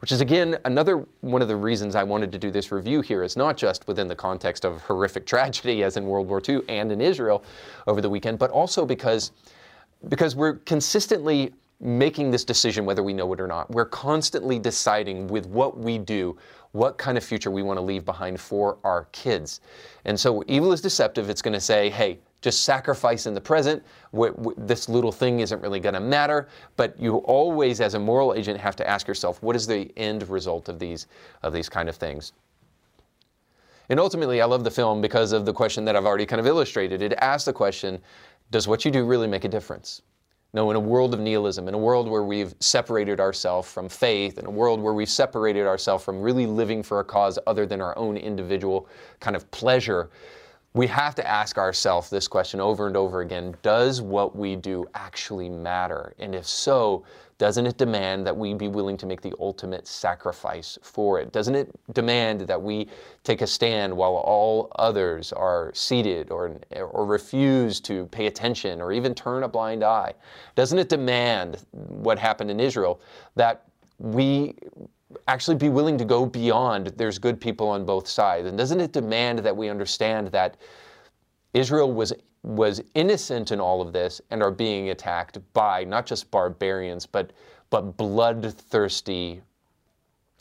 [0.04, 3.24] which is again another one of the reasons I wanted to do this review here
[3.24, 6.92] is not just within the context of horrific tragedy as in World War II and
[6.92, 7.42] in Israel
[7.88, 9.32] over the weekend, but also because
[10.10, 13.72] because we're consistently making this decision whether we know it or not.
[13.72, 16.38] We're constantly deciding with what we do
[16.74, 19.62] what kind of future we want to leave behind for our kids.
[20.06, 21.30] And so evil is deceptive.
[21.30, 23.82] It's going to say, hey, just sacrifice in the present.
[24.58, 26.50] this little thing isn't really going to matter.
[26.76, 30.28] But you always, as a moral agent, have to ask yourself, what is the end
[30.28, 31.08] result of these,
[31.44, 32.34] of these kind of things?
[33.90, 36.48] And ultimately, I love the film because of the question that I've already kind of
[36.48, 37.02] illustrated.
[37.02, 38.02] It asks the question,
[38.52, 40.02] does what you do really make a difference?
[40.56, 44.38] No, in a world of nihilism, in a world where we've separated ourselves from faith,
[44.38, 47.82] in a world where we've separated ourselves from really living for a cause other than
[47.82, 48.88] our own individual
[49.20, 50.12] kind of pleasure,
[50.74, 54.86] we have to ask ourselves this question over and over again Does what we do
[54.96, 56.14] actually matter?
[56.20, 57.06] And if so,
[57.38, 61.32] doesn't it demand that we be willing to make the ultimate sacrifice for it?
[61.32, 62.88] Doesn't it demand that we
[63.24, 68.92] take a stand while all others are seated or, or refuse to pay attention or
[68.92, 70.14] even turn a blind eye?
[70.56, 73.02] Doesn't it demand what happened in Israel
[73.36, 73.66] that
[74.00, 74.56] we
[75.28, 78.48] actually be willing to go beyond there's good people on both sides?
[78.48, 80.58] And doesn't it demand that we understand that
[81.54, 86.30] Israel was was innocent in all of this and are being attacked by not just
[86.30, 87.32] barbarians but
[87.70, 89.42] but bloodthirsty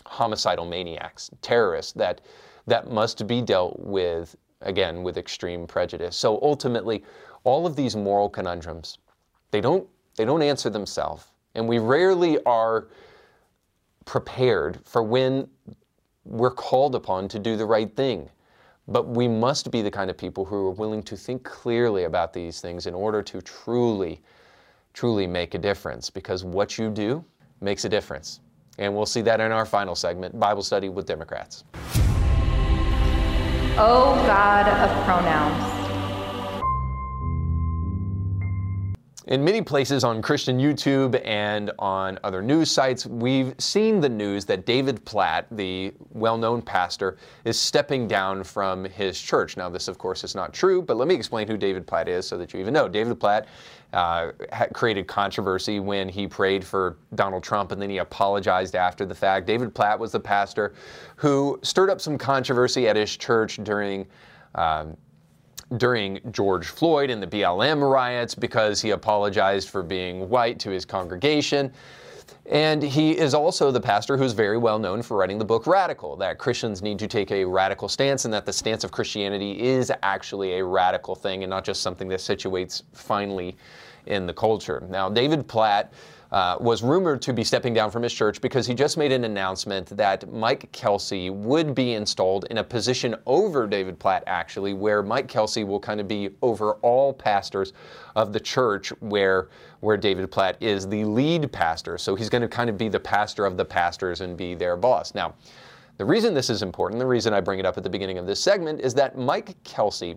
[0.04, 2.20] homicidal maniacs, terrorists that
[2.66, 6.16] that must be dealt with again with extreme prejudice.
[6.16, 7.04] So ultimately,
[7.44, 8.98] all of these moral conundrums,
[9.50, 11.26] they don't they don't answer themselves.
[11.54, 12.88] And we rarely are
[14.04, 15.48] prepared for when
[16.24, 18.28] we're called upon to do the right thing.
[18.88, 22.32] But we must be the kind of people who are willing to think clearly about
[22.32, 24.20] these things in order to truly,
[24.92, 27.24] truly make a difference because what you do
[27.60, 28.40] makes a difference.
[28.78, 31.64] And we'll see that in our final segment Bible study with Democrats.
[33.78, 35.81] Oh, God of pronouns.
[39.28, 44.44] In many places on Christian YouTube and on other news sites, we've seen the news
[44.46, 49.56] that David Platt, the well known pastor, is stepping down from his church.
[49.56, 52.26] Now, this, of course, is not true, but let me explain who David Platt is
[52.26, 52.88] so that you even know.
[52.88, 53.46] David Platt
[53.92, 54.32] uh,
[54.72, 59.46] created controversy when he prayed for Donald Trump and then he apologized after the fact.
[59.46, 60.74] David Platt was the pastor
[61.14, 64.04] who stirred up some controversy at his church during.
[64.56, 64.96] Um,
[65.76, 70.84] during George Floyd and the BLM riots because he apologized for being white to his
[70.84, 71.72] congregation.
[72.46, 76.16] And he is also the pastor who's very well known for writing the book Radical,
[76.16, 79.92] that Christians need to take a radical stance and that the stance of Christianity is
[80.02, 83.56] actually a radical thing and not just something that situates finally
[84.06, 84.82] in the culture.
[84.90, 85.92] Now, David Platt
[86.32, 89.24] uh, was rumored to be stepping down from his church because he just made an
[89.24, 95.02] announcement that Mike Kelsey would be installed in a position over David Platt, actually, where
[95.02, 97.74] Mike Kelsey will kind of be over all pastors
[98.16, 101.98] of the church where, where David Platt is the lead pastor.
[101.98, 104.76] So he's going to kind of be the pastor of the pastors and be their
[104.76, 105.14] boss.
[105.14, 105.34] Now,
[105.98, 108.26] the reason this is important, the reason I bring it up at the beginning of
[108.26, 110.16] this segment, is that Mike Kelsey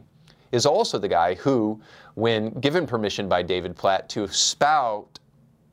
[0.54, 1.82] is also the guy who,
[2.14, 5.20] when given permission by David Platt to spout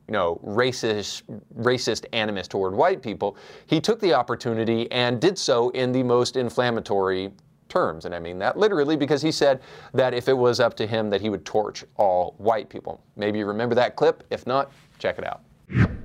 [0.07, 1.23] you know, racist,
[1.57, 6.35] racist animus toward white people, he took the opportunity and did so in the most
[6.35, 7.31] inflammatory
[7.69, 8.05] terms.
[8.05, 9.61] And I mean that literally because he said
[9.93, 13.01] that if it was up to him that he would torch all white people.
[13.15, 14.23] Maybe you remember that clip.
[14.29, 15.41] If not, check it out.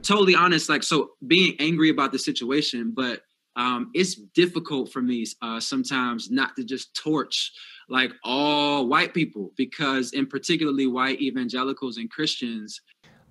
[0.03, 3.23] Totally honest, like so being angry about the situation, but
[3.57, 7.53] um, it's difficult for me uh, sometimes not to just torch
[7.89, 12.81] like all white people because in particularly white evangelicals and Christians,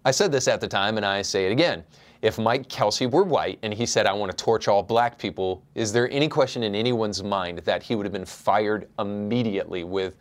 [0.08, 1.84] I said this at the time, and I say it again.
[2.22, 5.62] If Mike Kelsey were white and he said, I want to torch all black people,
[5.76, 10.16] is there any question in anyone's mind that he would have been fired immediately with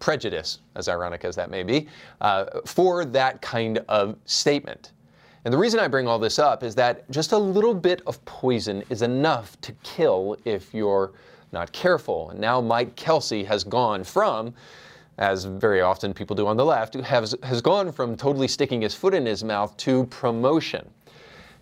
[0.00, 1.86] prejudice, as ironic as that may be,
[2.20, 4.90] uh, for that kind of statement?
[5.44, 8.22] And the reason I bring all this up is that just a little bit of
[8.24, 11.12] poison is enough to kill if you're
[11.52, 12.30] not careful.
[12.30, 14.52] And now Mike Kelsey has gone from
[15.18, 18.94] as very often people do on the left, has, has gone from totally sticking his
[18.94, 20.88] foot in his mouth to promotion.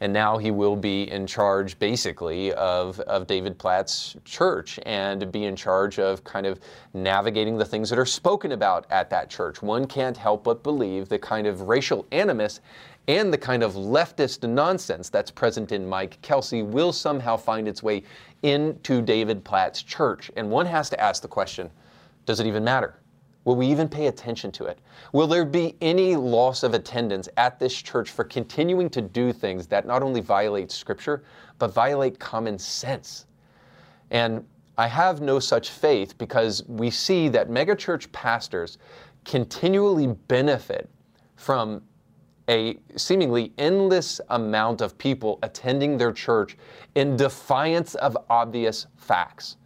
[0.01, 5.45] And now he will be in charge, basically, of, of David Platt's church and be
[5.45, 6.61] in charge of kind of
[6.93, 9.63] navigating the things that are spoken about at that church.
[9.63, 12.61] One can't help but believe the kind of racial animus
[13.09, 17.83] and the kind of leftist nonsense that's present in Mike Kelsey will somehow find its
[17.83, 18.03] way
[18.43, 20.31] into David Platt's church.
[20.37, 21.71] And one has to ask the question
[22.27, 22.97] does it even matter?
[23.47, 24.81] Will we even pay attention to it?
[25.13, 29.69] Will there be any loss of attendance at this church for continuing to do things
[29.69, 31.23] that not only violate Scripture,
[31.61, 33.27] but violate common sense?
[34.11, 34.45] And
[34.77, 38.79] I have no such faith because we see that megachurch pastors
[39.25, 40.91] continually benefit
[41.37, 41.83] from
[42.49, 46.57] a seemingly endless amount of people attending their church
[46.97, 49.57] in defiance of obvious facts.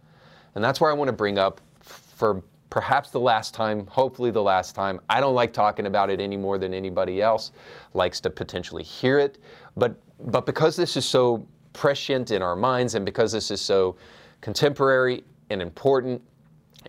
[0.53, 4.41] And that's where I want to bring up for perhaps the last time, hopefully the
[4.41, 4.99] last time.
[5.09, 7.51] I don't like talking about it any more than anybody else
[7.93, 9.37] likes to potentially hear it.
[9.77, 13.97] But, but because this is so prescient in our minds and because this is so
[14.39, 16.21] contemporary and important,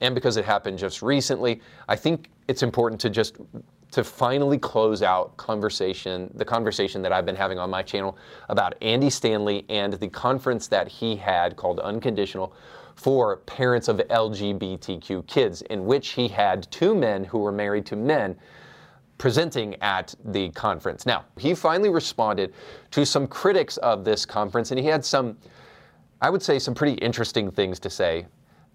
[0.01, 3.37] and because it happened just recently, I think it's important to just
[3.91, 8.17] to finally close out conversation, the conversation that I've been having on my channel
[8.49, 12.55] about Andy Stanley and the conference that he had called Unconditional
[12.95, 17.97] for parents of LGBTQ kids, in which he had two men who were married to
[17.97, 18.37] men
[19.19, 21.07] presenting at the conference.
[21.07, 22.53] Now, he finally responded
[22.91, 25.39] to some critics of this conference, and he had some,
[26.21, 28.27] I would say, some pretty interesting things to say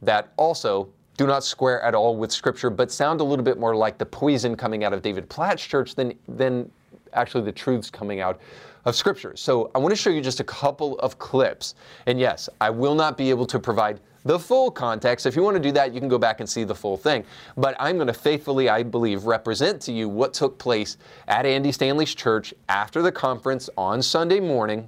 [0.01, 3.75] that also do not square at all with Scripture, but sound a little bit more
[3.75, 6.71] like the poison coming out of David Platt's church than, than
[7.13, 8.39] actually the truths coming out
[8.87, 9.35] of Scripture.
[9.35, 11.75] So I want to show you just a couple of clips.
[12.05, 15.25] And yes, I will not be able to provide the full context.
[15.25, 17.25] If you want to do that, you can go back and see the full thing.
[17.57, 20.95] But I'm going to faithfully, I believe, represent to you what took place
[21.27, 24.87] at Andy Stanley's church after the conference on Sunday morning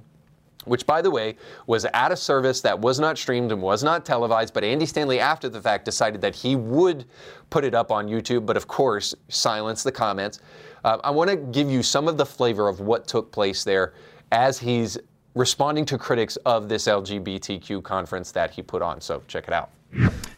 [0.64, 1.36] which, by the way,
[1.66, 4.52] was at a service that was not streamed and was not televised.
[4.52, 7.06] But Andy Stanley, after the fact, decided that he would
[7.48, 10.40] put it up on YouTube, but of course, silence the comments.
[10.84, 13.94] Uh, I want to give you some of the flavor of what took place there
[14.32, 14.98] as he's
[15.34, 19.00] responding to critics of this LGBTQ conference that he put on.
[19.00, 19.70] So check it out.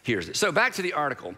[0.03, 0.35] Here's it.
[0.35, 1.35] So back to the article.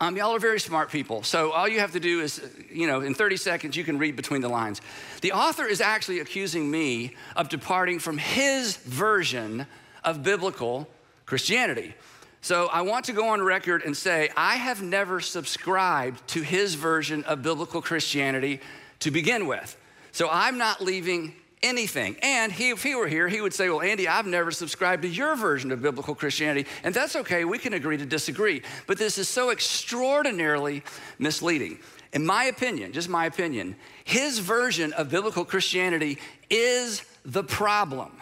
[0.00, 1.22] Um, y'all are very smart people.
[1.22, 4.16] So all you have to do is, you know, in 30 seconds, you can read
[4.16, 4.80] between the lines.
[5.20, 9.66] The author is actually accusing me of departing from his version
[10.04, 10.88] of biblical
[11.26, 11.94] Christianity.
[12.42, 16.74] So I want to go on record and say I have never subscribed to his
[16.74, 18.60] version of biblical Christianity
[19.00, 19.76] to begin with.
[20.12, 22.16] So I'm not leaving anything.
[22.22, 25.08] And he, if he were here, he would say, Well, Andy, I've never subscribed to
[25.08, 26.68] your version of biblical Christianity.
[26.84, 28.62] And that's okay, we can agree to disagree.
[28.86, 30.82] But this is so extraordinarily
[31.18, 31.78] misleading.
[32.12, 38.12] In my opinion, just my opinion, his version of biblical Christianity is the problem.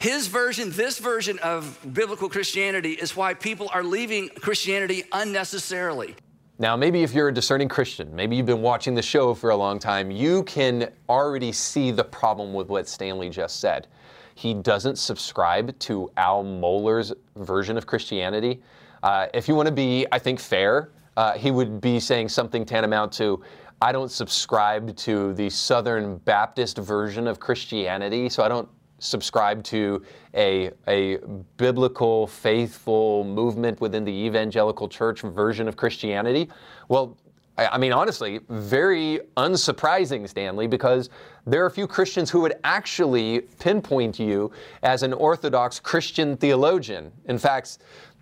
[0.00, 6.16] His version, this version of biblical Christianity, is why people are leaving Christianity unnecessarily.
[6.58, 9.56] Now, maybe if you're a discerning Christian, maybe you've been watching the show for a
[9.56, 13.88] long time, you can already see the problem with what Stanley just said.
[14.36, 18.62] He doesn't subscribe to Al Mohler's version of Christianity.
[19.02, 22.64] Uh, if you want to be, I think, fair, uh, he would be saying something
[22.64, 23.42] tantamount to,
[23.82, 28.68] I don't subscribe to the Southern Baptist version of Christianity, so I don't
[28.98, 30.02] subscribe to
[30.34, 31.18] a, a
[31.56, 36.48] biblical, faithful movement within the evangelical church version of Christianity?
[36.88, 37.16] Well,
[37.58, 41.08] I mean, honestly, very unsurprising, Stanley, because
[41.46, 47.10] there are a few Christians who would actually pinpoint you as an Orthodox Christian theologian.
[47.26, 47.78] In fact,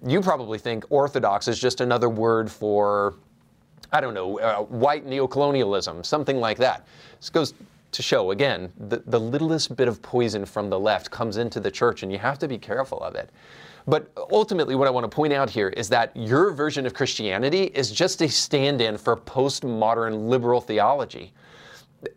[0.07, 3.17] you probably think Orthodox is just another word for,
[3.93, 6.87] I don't know, uh, white neocolonialism, something like that.
[7.19, 7.55] This goes
[7.95, 11.71] to show, again, the, the littlest bit of poison from the left comes into the
[11.71, 13.31] church, and you have to be careful of it.
[13.87, 17.65] But ultimately, what I want to point out here is that your version of Christianity
[17.65, 21.33] is just a stand in for postmodern liberal theology.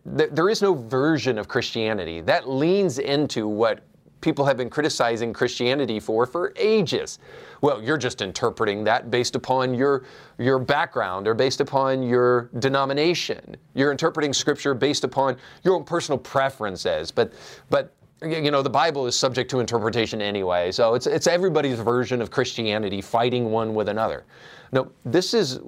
[0.06, 3.82] There is no version of Christianity that leans into what
[4.22, 7.20] people have been criticizing Christianity for for ages.
[7.62, 10.04] Well, you're just interpreting that based upon your,
[10.38, 13.56] your background or based upon your denomination.
[13.74, 17.12] You're interpreting scripture based upon your own personal preferences.
[17.12, 17.34] But,
[17.70, 20.72] but you know, the Bible is subject to interpretation anyway.
[20.72, 24.26] So it's, it's everybody's version of Christianity fighting one with another.
[24.72, 25.60] No, this is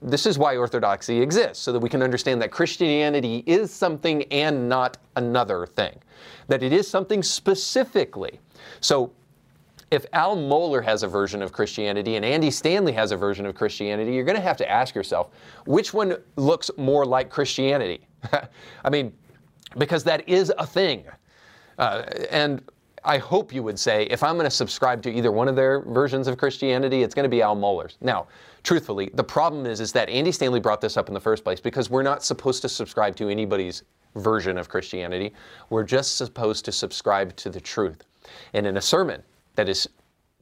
[0.00, 4.68] this is why orthodoxy exists, so that we can understand that Christianity is something and
[4.68, 5.98] not another thing,
[6.46, 8.38] that it is something specifically.
[8.80, 9.12] So
[9.90, 13.54] if Al Mohler has a version of Christianity and Andy Stanley has a version of
[13.54, 15.30] Christianity, you're going to have to ask yourself
[15.64, 18.06] which one looks more like Christianity?
[18.84, 19.12] I mean,
[19.78, 21.04] because that is a thing.
[21.78, 22.62] Uh, and
[23.04, 25.80] I hope you would say if I'm going to subscribe to either one of their
[25.80, 27.96] versions of Christianity, it's going to be Al Mohler's.
[28.00, 28.26] Now,
[28.62, 31.60] truthfully, the problem is is that Andy Stanley brought this up in the first place
[31.60, 33.82] because we're not supposed to subscribe to anybody's
[34.16, 35.32] version of Christianity.
[35.70, 38.04] We're just supposed to subscribe to the truth.
[38.54, 39.22] And in a sermon
[39.54, 39.88] that is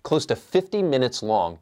[0.03, 1.59] close to 50 minutes long,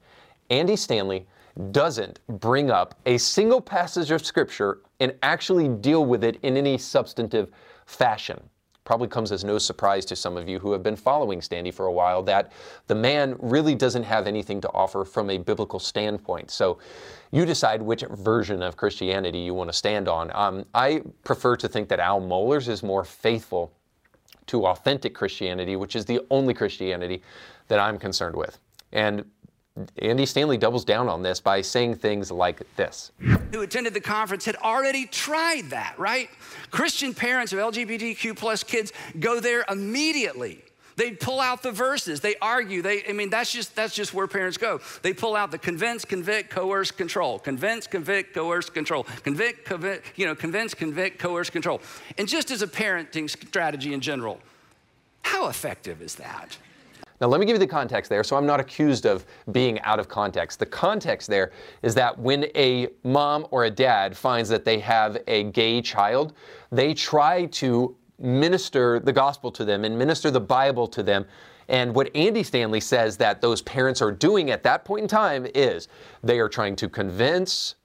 [0.51, 1.27] Andy Stanley
[1.71, 6.77] doesn't bring up a single passage of scripture and actually deal with it in any
[6.77, 7.51] substantive
[7.87, 8.41] fashion.
[8.85, 11.87] Probably comes as no surprise to some of you who have been following Stanley for
[11.87, 12.53] a while that
[12.87, 16.51] the man really doesn't have anything to offer from a biblical standpoint.
[16.51, 16.78] So
[17.30, 20.30] you decide which version of Christianity you want to stand on.
[20.35, 23.72] Um, I prefer to think that Al Mohler's is more faithful
[24.47, 27.22] to authentic Christianity, which is the only Christianity
[27.68, 28.59] that I'm concerned with.
[28.93, 29.24] And
[29.99, 33.11] Andy Stanley doubles down on this by saying things like this.
[33.53, 36.29] Who attended the conference had already tried that, right?
[36.70, 40.62] Christian parents of LGBTQ plus kids go there immediately.
[40.97, 42.20] They pull out the verses.
[42.20, 42.83] They argue.
[42.83, 44.81] They, I mean, that's just that's just where parents go.
[45.03, 47.41] They pull out the convince, convict, coerce, control.
[47.41, 49.03] Convince, convict, coerce, control.
[49.25, 51.83] Convict, convict, you know, convince, convict, coerce, control.
[52.16, 54.39] And just as a parenting strategy in general,
[55.22, 56.59] how effective is that?
[57.21, 60.01] Now, let me give you the context there so I'm not accused of being out
[60.01, 60.59] of context.
[60.59, 61.53] The context there
[61.83, 66.35] is that when a mom or a dad finds that they have a gay child,
[66.73, 71.25] they try to minister the gospel to them and minister the Bible to them.
[71.69, 75.47] And what Andy Stanley says that those parents are doing at that point in time
[75.55, 75.89] is
[76.23, 77.77] they are trying to convince,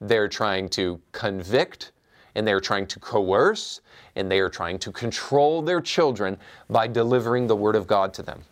[0.00, 1.92] they're trying to convict,
[2.34, 3.80] and they're trying to coerce,
[4.14, 6.36] and they are trying to control their children
[6.70, 8.42] by delivering the Word of God to them.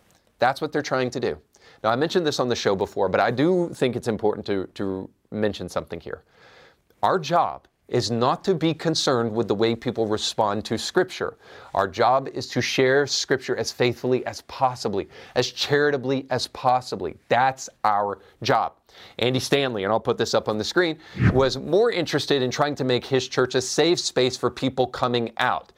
[0.45, 1.39] That's what they're trying to do.
[1.83, 4.67] Now, I mentioned this on the show before, but I do think it's important to,
[4.75, 6.23] to mention something here.
[7.03, 11.39] Our job is not to be concerned with the way people respond to Scripture.
[11.73, 17.17] Our job is to share Scripture as faithfully as possibly, as charitably as possibly.
[17.31, 18.75] That's our job.
[19.19, 20.99] Andy Stanley, and I'll put this up on the screen,
[21.33, 25.33] was more interested in trying to make his church a safe space for people coming
[25.39, 25.73] out.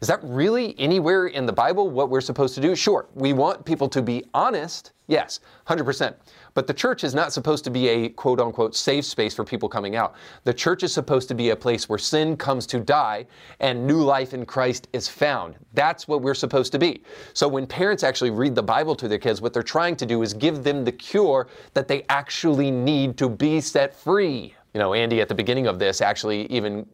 [0.00, 2.74] Is that really anywhere in the Bible what we're supposed to do?
[2.74, 6.14] Sure, we want people to be honest, yes, 100%.
[6.54, 9.68] But the church is not supposed to be a quote unquote safe space for people
[9.68, 10.14] coming out.
[10.44, 13.26] The church is supposed to be a place where sin comes to die
[13.60, 15.56] and new life in Christ is found.
[15.74, 17.02] That's what we're supposed to be.
[17.34, 20.22] So when parents actually read the Bible to their kids, what they're trying to do
[20.22, 24.54] is give them the cure that they actually need to be set free.
[24.72, 26.86] You know, Andy at the beginning of this actually even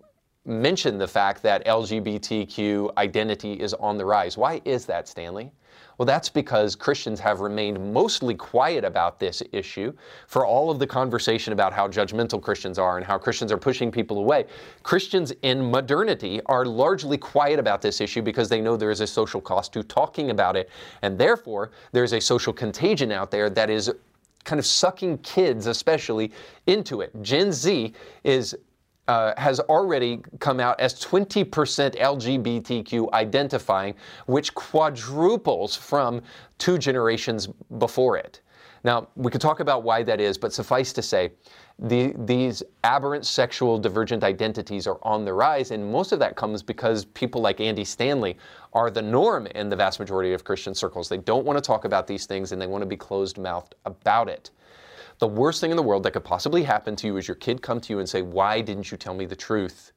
[0.47, 4.37] mentioned the fact that LGBTQ identity is on the rise.
[4.37, 5.53] Why is that, Stanley?
[5.99, 9.95] Well, that's because Christians have remained mostly quiet about this issue
[10.27, 13.91] for all of the conversation about how judgmental Christians are and how Christians are pushing
[13.91, 14.45] people away.
[14.83, 19.07] Christians in modernity are largely quiet about this issue because they know there is a
[19.07, 20.69] social cost to talking about it.
[21.01, 23.91] And therefore, there's a social contagion out there that is
[24.45, 26.31] kind of sucking kids, especially,
[26.67, 27.11] into it.
[27.23, 27.93] Gen Z
[28.23, 28.55] is
[29.09, 31.47] uh, has already come out as 20%
[31.97, 33.95] LGBTQ identifying,
[34.27, 36.21] which quadruples from
[36.59, 37.49] two generations
[37.79, 38.41] before it.
[38.85, 41.33] Now, we could talk about why that is, but suffice to say,
[41.79, 46.63] the, these aberrant sexual divergent identities are on the rise, and most of that comes
[46.63, 48.37] because people like Andy Stanley
[48.73, 51.09] are the norm in the vast majority of Christian circles.
[51.09, 53.75] They don't want to talk about these things and they want to be closed mouthed
[53.85, 54.51] about it.
[55.19, 57.63] The worst thing in the world that could possibly happen to you is your kid
[57.63, 59.93] come to you and say, Why didn't you tell me the truth?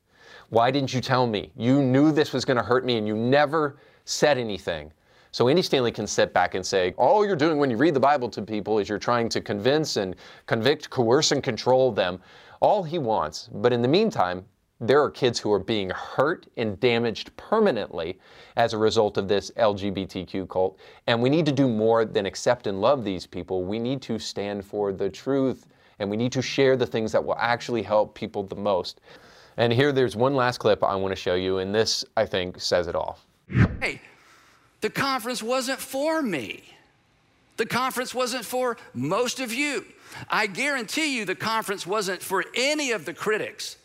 [0.49, 1.51] Why didn't you tell me?
[1.57, 4.91] You knew this was going to hurt me and you never said anything.
[5.31, 7.99] So Andy Stanley can sit back and say, all you're doing when you read the
[7.99, 10.15] Bible to people is you're trying to convince and
[10.47, 12.19] convict, coerce, and control them.
[12.61, 13.49] All he wants.
[13.51, 14.43] But in the meantime,
[14.79, 18.17] there are kids who are being hurt and damaged permanently
[18.55, 20.79] as a result of this LGBTQ cult.
[21.07, 23.63] And we need to do more than accept and love these people.
[23.63, 25.67] We need to stand for the truth
[25.99, 29.01] and we need to share the things that will actually help people the most.
[29.57, 32.61] And here there's one last clip I want to show you, and this, I think,
[32.61, 33.19] says it all.
[33.81, 33.99] Hey,
[34.79, 36.63] the conference wasn't for me.
[37.57, 39.83] The conference wasn't for most of you.
[40.29, 43.75] I guarantee you the conference wasn't for any of the critics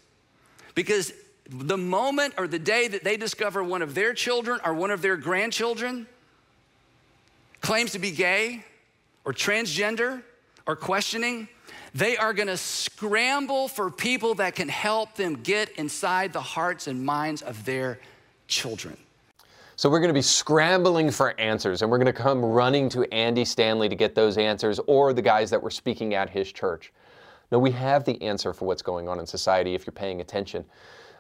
[0.75, 1.12] because
[1.49, 5.03] the moment or the day that they discover one of their children or one of
[5.03, 6.07] their grandchildren
[7.61, 8.64] claims to be gay
[9.25, 10.22] or transgender
[10.66, 11.49] or questioning,
[11.95, 17.05] they are to scramble for people that can help them get inside the hearts and
[17.05, 17.99] minds of their
[18.49, 18.97] children.
[19.77, 23.03] So we're going to be scrambling for answers, and we're going to come running to
[23.12, 26.93] Andy Stanley to get those answers or the guys that were speaking at his church.
[27.51, 30.64] No, we have the answer for what's going on in society if you're paying attention.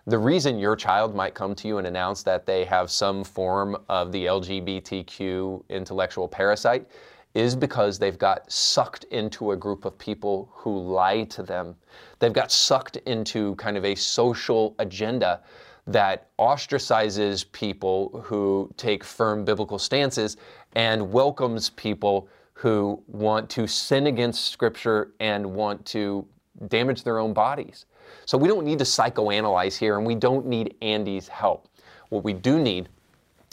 [0.06, 3.76] The reason your child might come to you and announce that they have some form
[3.88, 6.86] of the LGBTQ intellectual parasite
[7.34, 11.74] is because they've got sucked into a group of people who lie to them.
[12.18, 15.40] They've got sucked into kind of a social agenda
[15.86, 20.36] that ostracizes people who take firm biblical stances
[20.74, 26.26] and welcomes people who want to sin against Scripture and want to
[26.68, 27.86] damage their own bodies.
[28.26, 31.68] So we don't need to psychoanalyze here, and we don't need Andy's help.
[32.10, 32.88] What we do need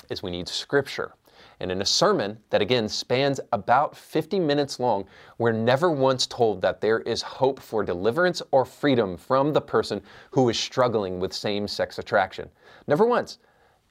[0.10, 1.14] is we need Scripture.
[1.60, 5.06] And in a sermon that again spans about 50 minutes long,
[5.38, 10.02] we're never once told that there is hope for deliverance or freedom from the person
[10.32, 12.49] who is struggling with same sex attraction.
[12.88, 13.38] Never once.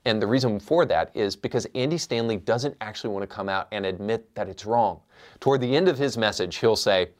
[0.05, 3.69] And the reason for that is because Andy Stanley doesn't actually want to come out
[3.73, 5.01] and admit that it's wrong.
[5.41, 7.11] Toward the end of his message, he'll say,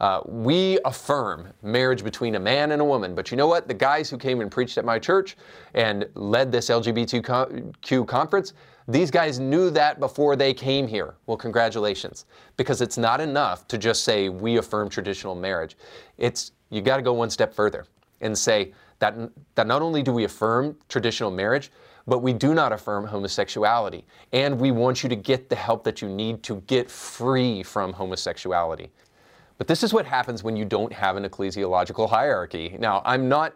[0.00, 3.14] uh, we affirm marriage between a man and a woman.
[3.14, 3.66] But you know what?
[3.66, 5.36] The guys who came and preached at my church
[5.74, 8.52] and led this LGBTQ conference,
[8.88, 11.14] these guys knew that before they came here.
[11.26, 12.26] Well, congratulations.
[12.56, 15.76] Because it's not enough to just say we affirm traditional marriage.
[16.18, 17.86] It's you got to go one step further
[18.20, 19.16] and say that
[19.54, 21.70] that not only do we affirm traditional marriage,
[22.06, 24.04] but we do not affirm homosexuality.
[24.32, 27.92] And we want you to get the help that you need to get free from
[27.92, 28.90] homosexuality.
[29.58, 32.76] But this is what happens when you don't have an ecclesiological hierarchy.
[32.78, 33.54] Now, I'm not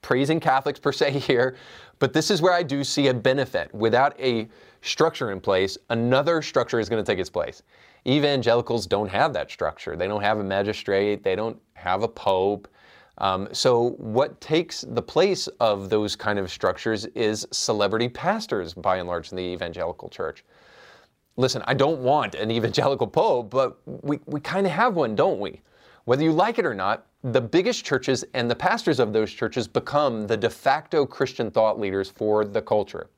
[0.00, 1.56] praising Catholics per se here,
[1.98, 3.72] but this is where I do see a benefit.
[3.74, 4.48] Without a
[4.80, 7.62] structure in place, another structure is going to take its place.
[8.06, 9.94] Evangelicals don't have that structure.
[9.94, 12.66] They don't have a magistrate, they don't have a pope.
[13.18, 18.96] Um, so, what takes the place of those kind of structures is celebrity pastors, by
[18.96, 20.44] and large, in the evangelical church.
[21.36, 25.40] Listen, I don't want an evangelical pope, but we, we kind of have one, don't
[25.40, 25.60] we?
[26.04, 29.68] Whether you like it or not, the biggest churches and the pastors of those churches
[29.68, 33.08] become the de facto Christian thought leaders for the culture.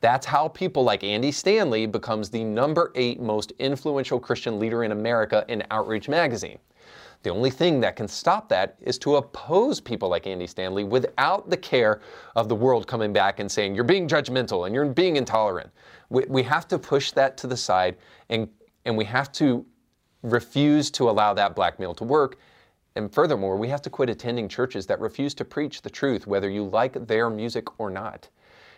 [0.00, 4.92] That's how people like Andy Stanley becomes the number eight most influential Christian leader in
[4.92, 6.58] America in Outreach magazine.
[7.22, 11.50] The only thing that can stop that is to oppose people like Andy Stanley without
[11.50, 12.00] the care
[12.36, 15.70] of the world coming back and saying, you're being judgmental and you're being intolerant.
[16.10, 17.96] We, we have to push that to the side
[18.28, 18.48] and,
[18.84, 19.66] and we have to
[20.22, 22.38] refuse to allow that blackmail to work.
[22.94, 26.48] And furthermore, we have to quit attending churches that refuse to preach the truth, whether
[26.48, 28.28] you like their music or not.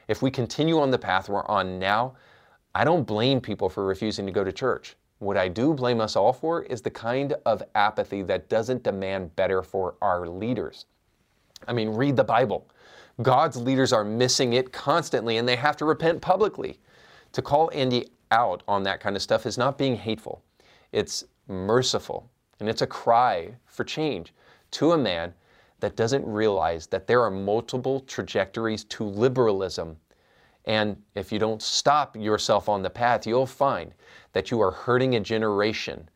[0.08, 2.14] If we continue on the path we're on now,
[2.74, 4.96] I don't blame people for refusing to go to church.
[5.20, 9.36] What I do blame us all for is the kind of apathy that doesn't demand
[9.36, 10.86] better for our leaders.
[11.68, 12.66] I mean, read the Bible.
[13.20, 16.80] God's leaders are missing it constantly and they have to repent publicly.
[17.32, 20.42] To call Andy out on that kind of stuff is not being hateful,
[20.90, 22.30] it's merciful.
[22.58, 24.32] And it's a cry for change
[24.72, 25.34] to a man
[25.80, 29.98] that doesn't realize that there are multiple trajectories to liberalism.
[30.66, 33.92] And if you don't stop yourself on the path, you'll find
[34.32, 36.08] that you are hurting a generation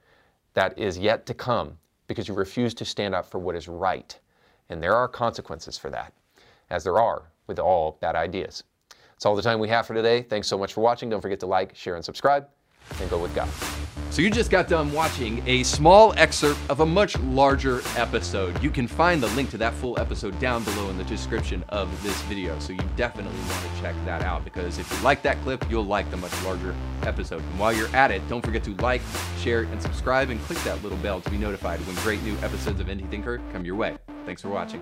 [0.55, 1.77] that is yet to come
[2.07, 4.19] because you refuse to stand up for what is right.
[4.69, 6.13] And there are consequences for that,
[6.71, 8.65] as there are with all bad ideas.
[8.89, 10.23] That's all the time we have for today.
[10.23, 11.11] Thanks so much for watching.
[11.11, 12.49] Don't forget to like, share, and subscribe,
[13.01, 13.49] and go with God.
[14.15, 18.63] So you just got done watching a small excerpt of a much larger episode.
[18.63, 21.91] You can find the link to that full episode down below in the description of
[22.05, 22.57] this video.
[22.61, 25.85] So you definitely want to check that out because if you like that clip, you'll
[25.85, 27.43] like the much larger episode.
[27.43, 29.03] And while you're at it, don't forget to like,
[29.41, 32.79] share, and subscribe and click that little bell to be notified when great new episodes
[32.79, 33.97] of Indie Thinker come your way.
[34.27, 34.81] Thanks for watching.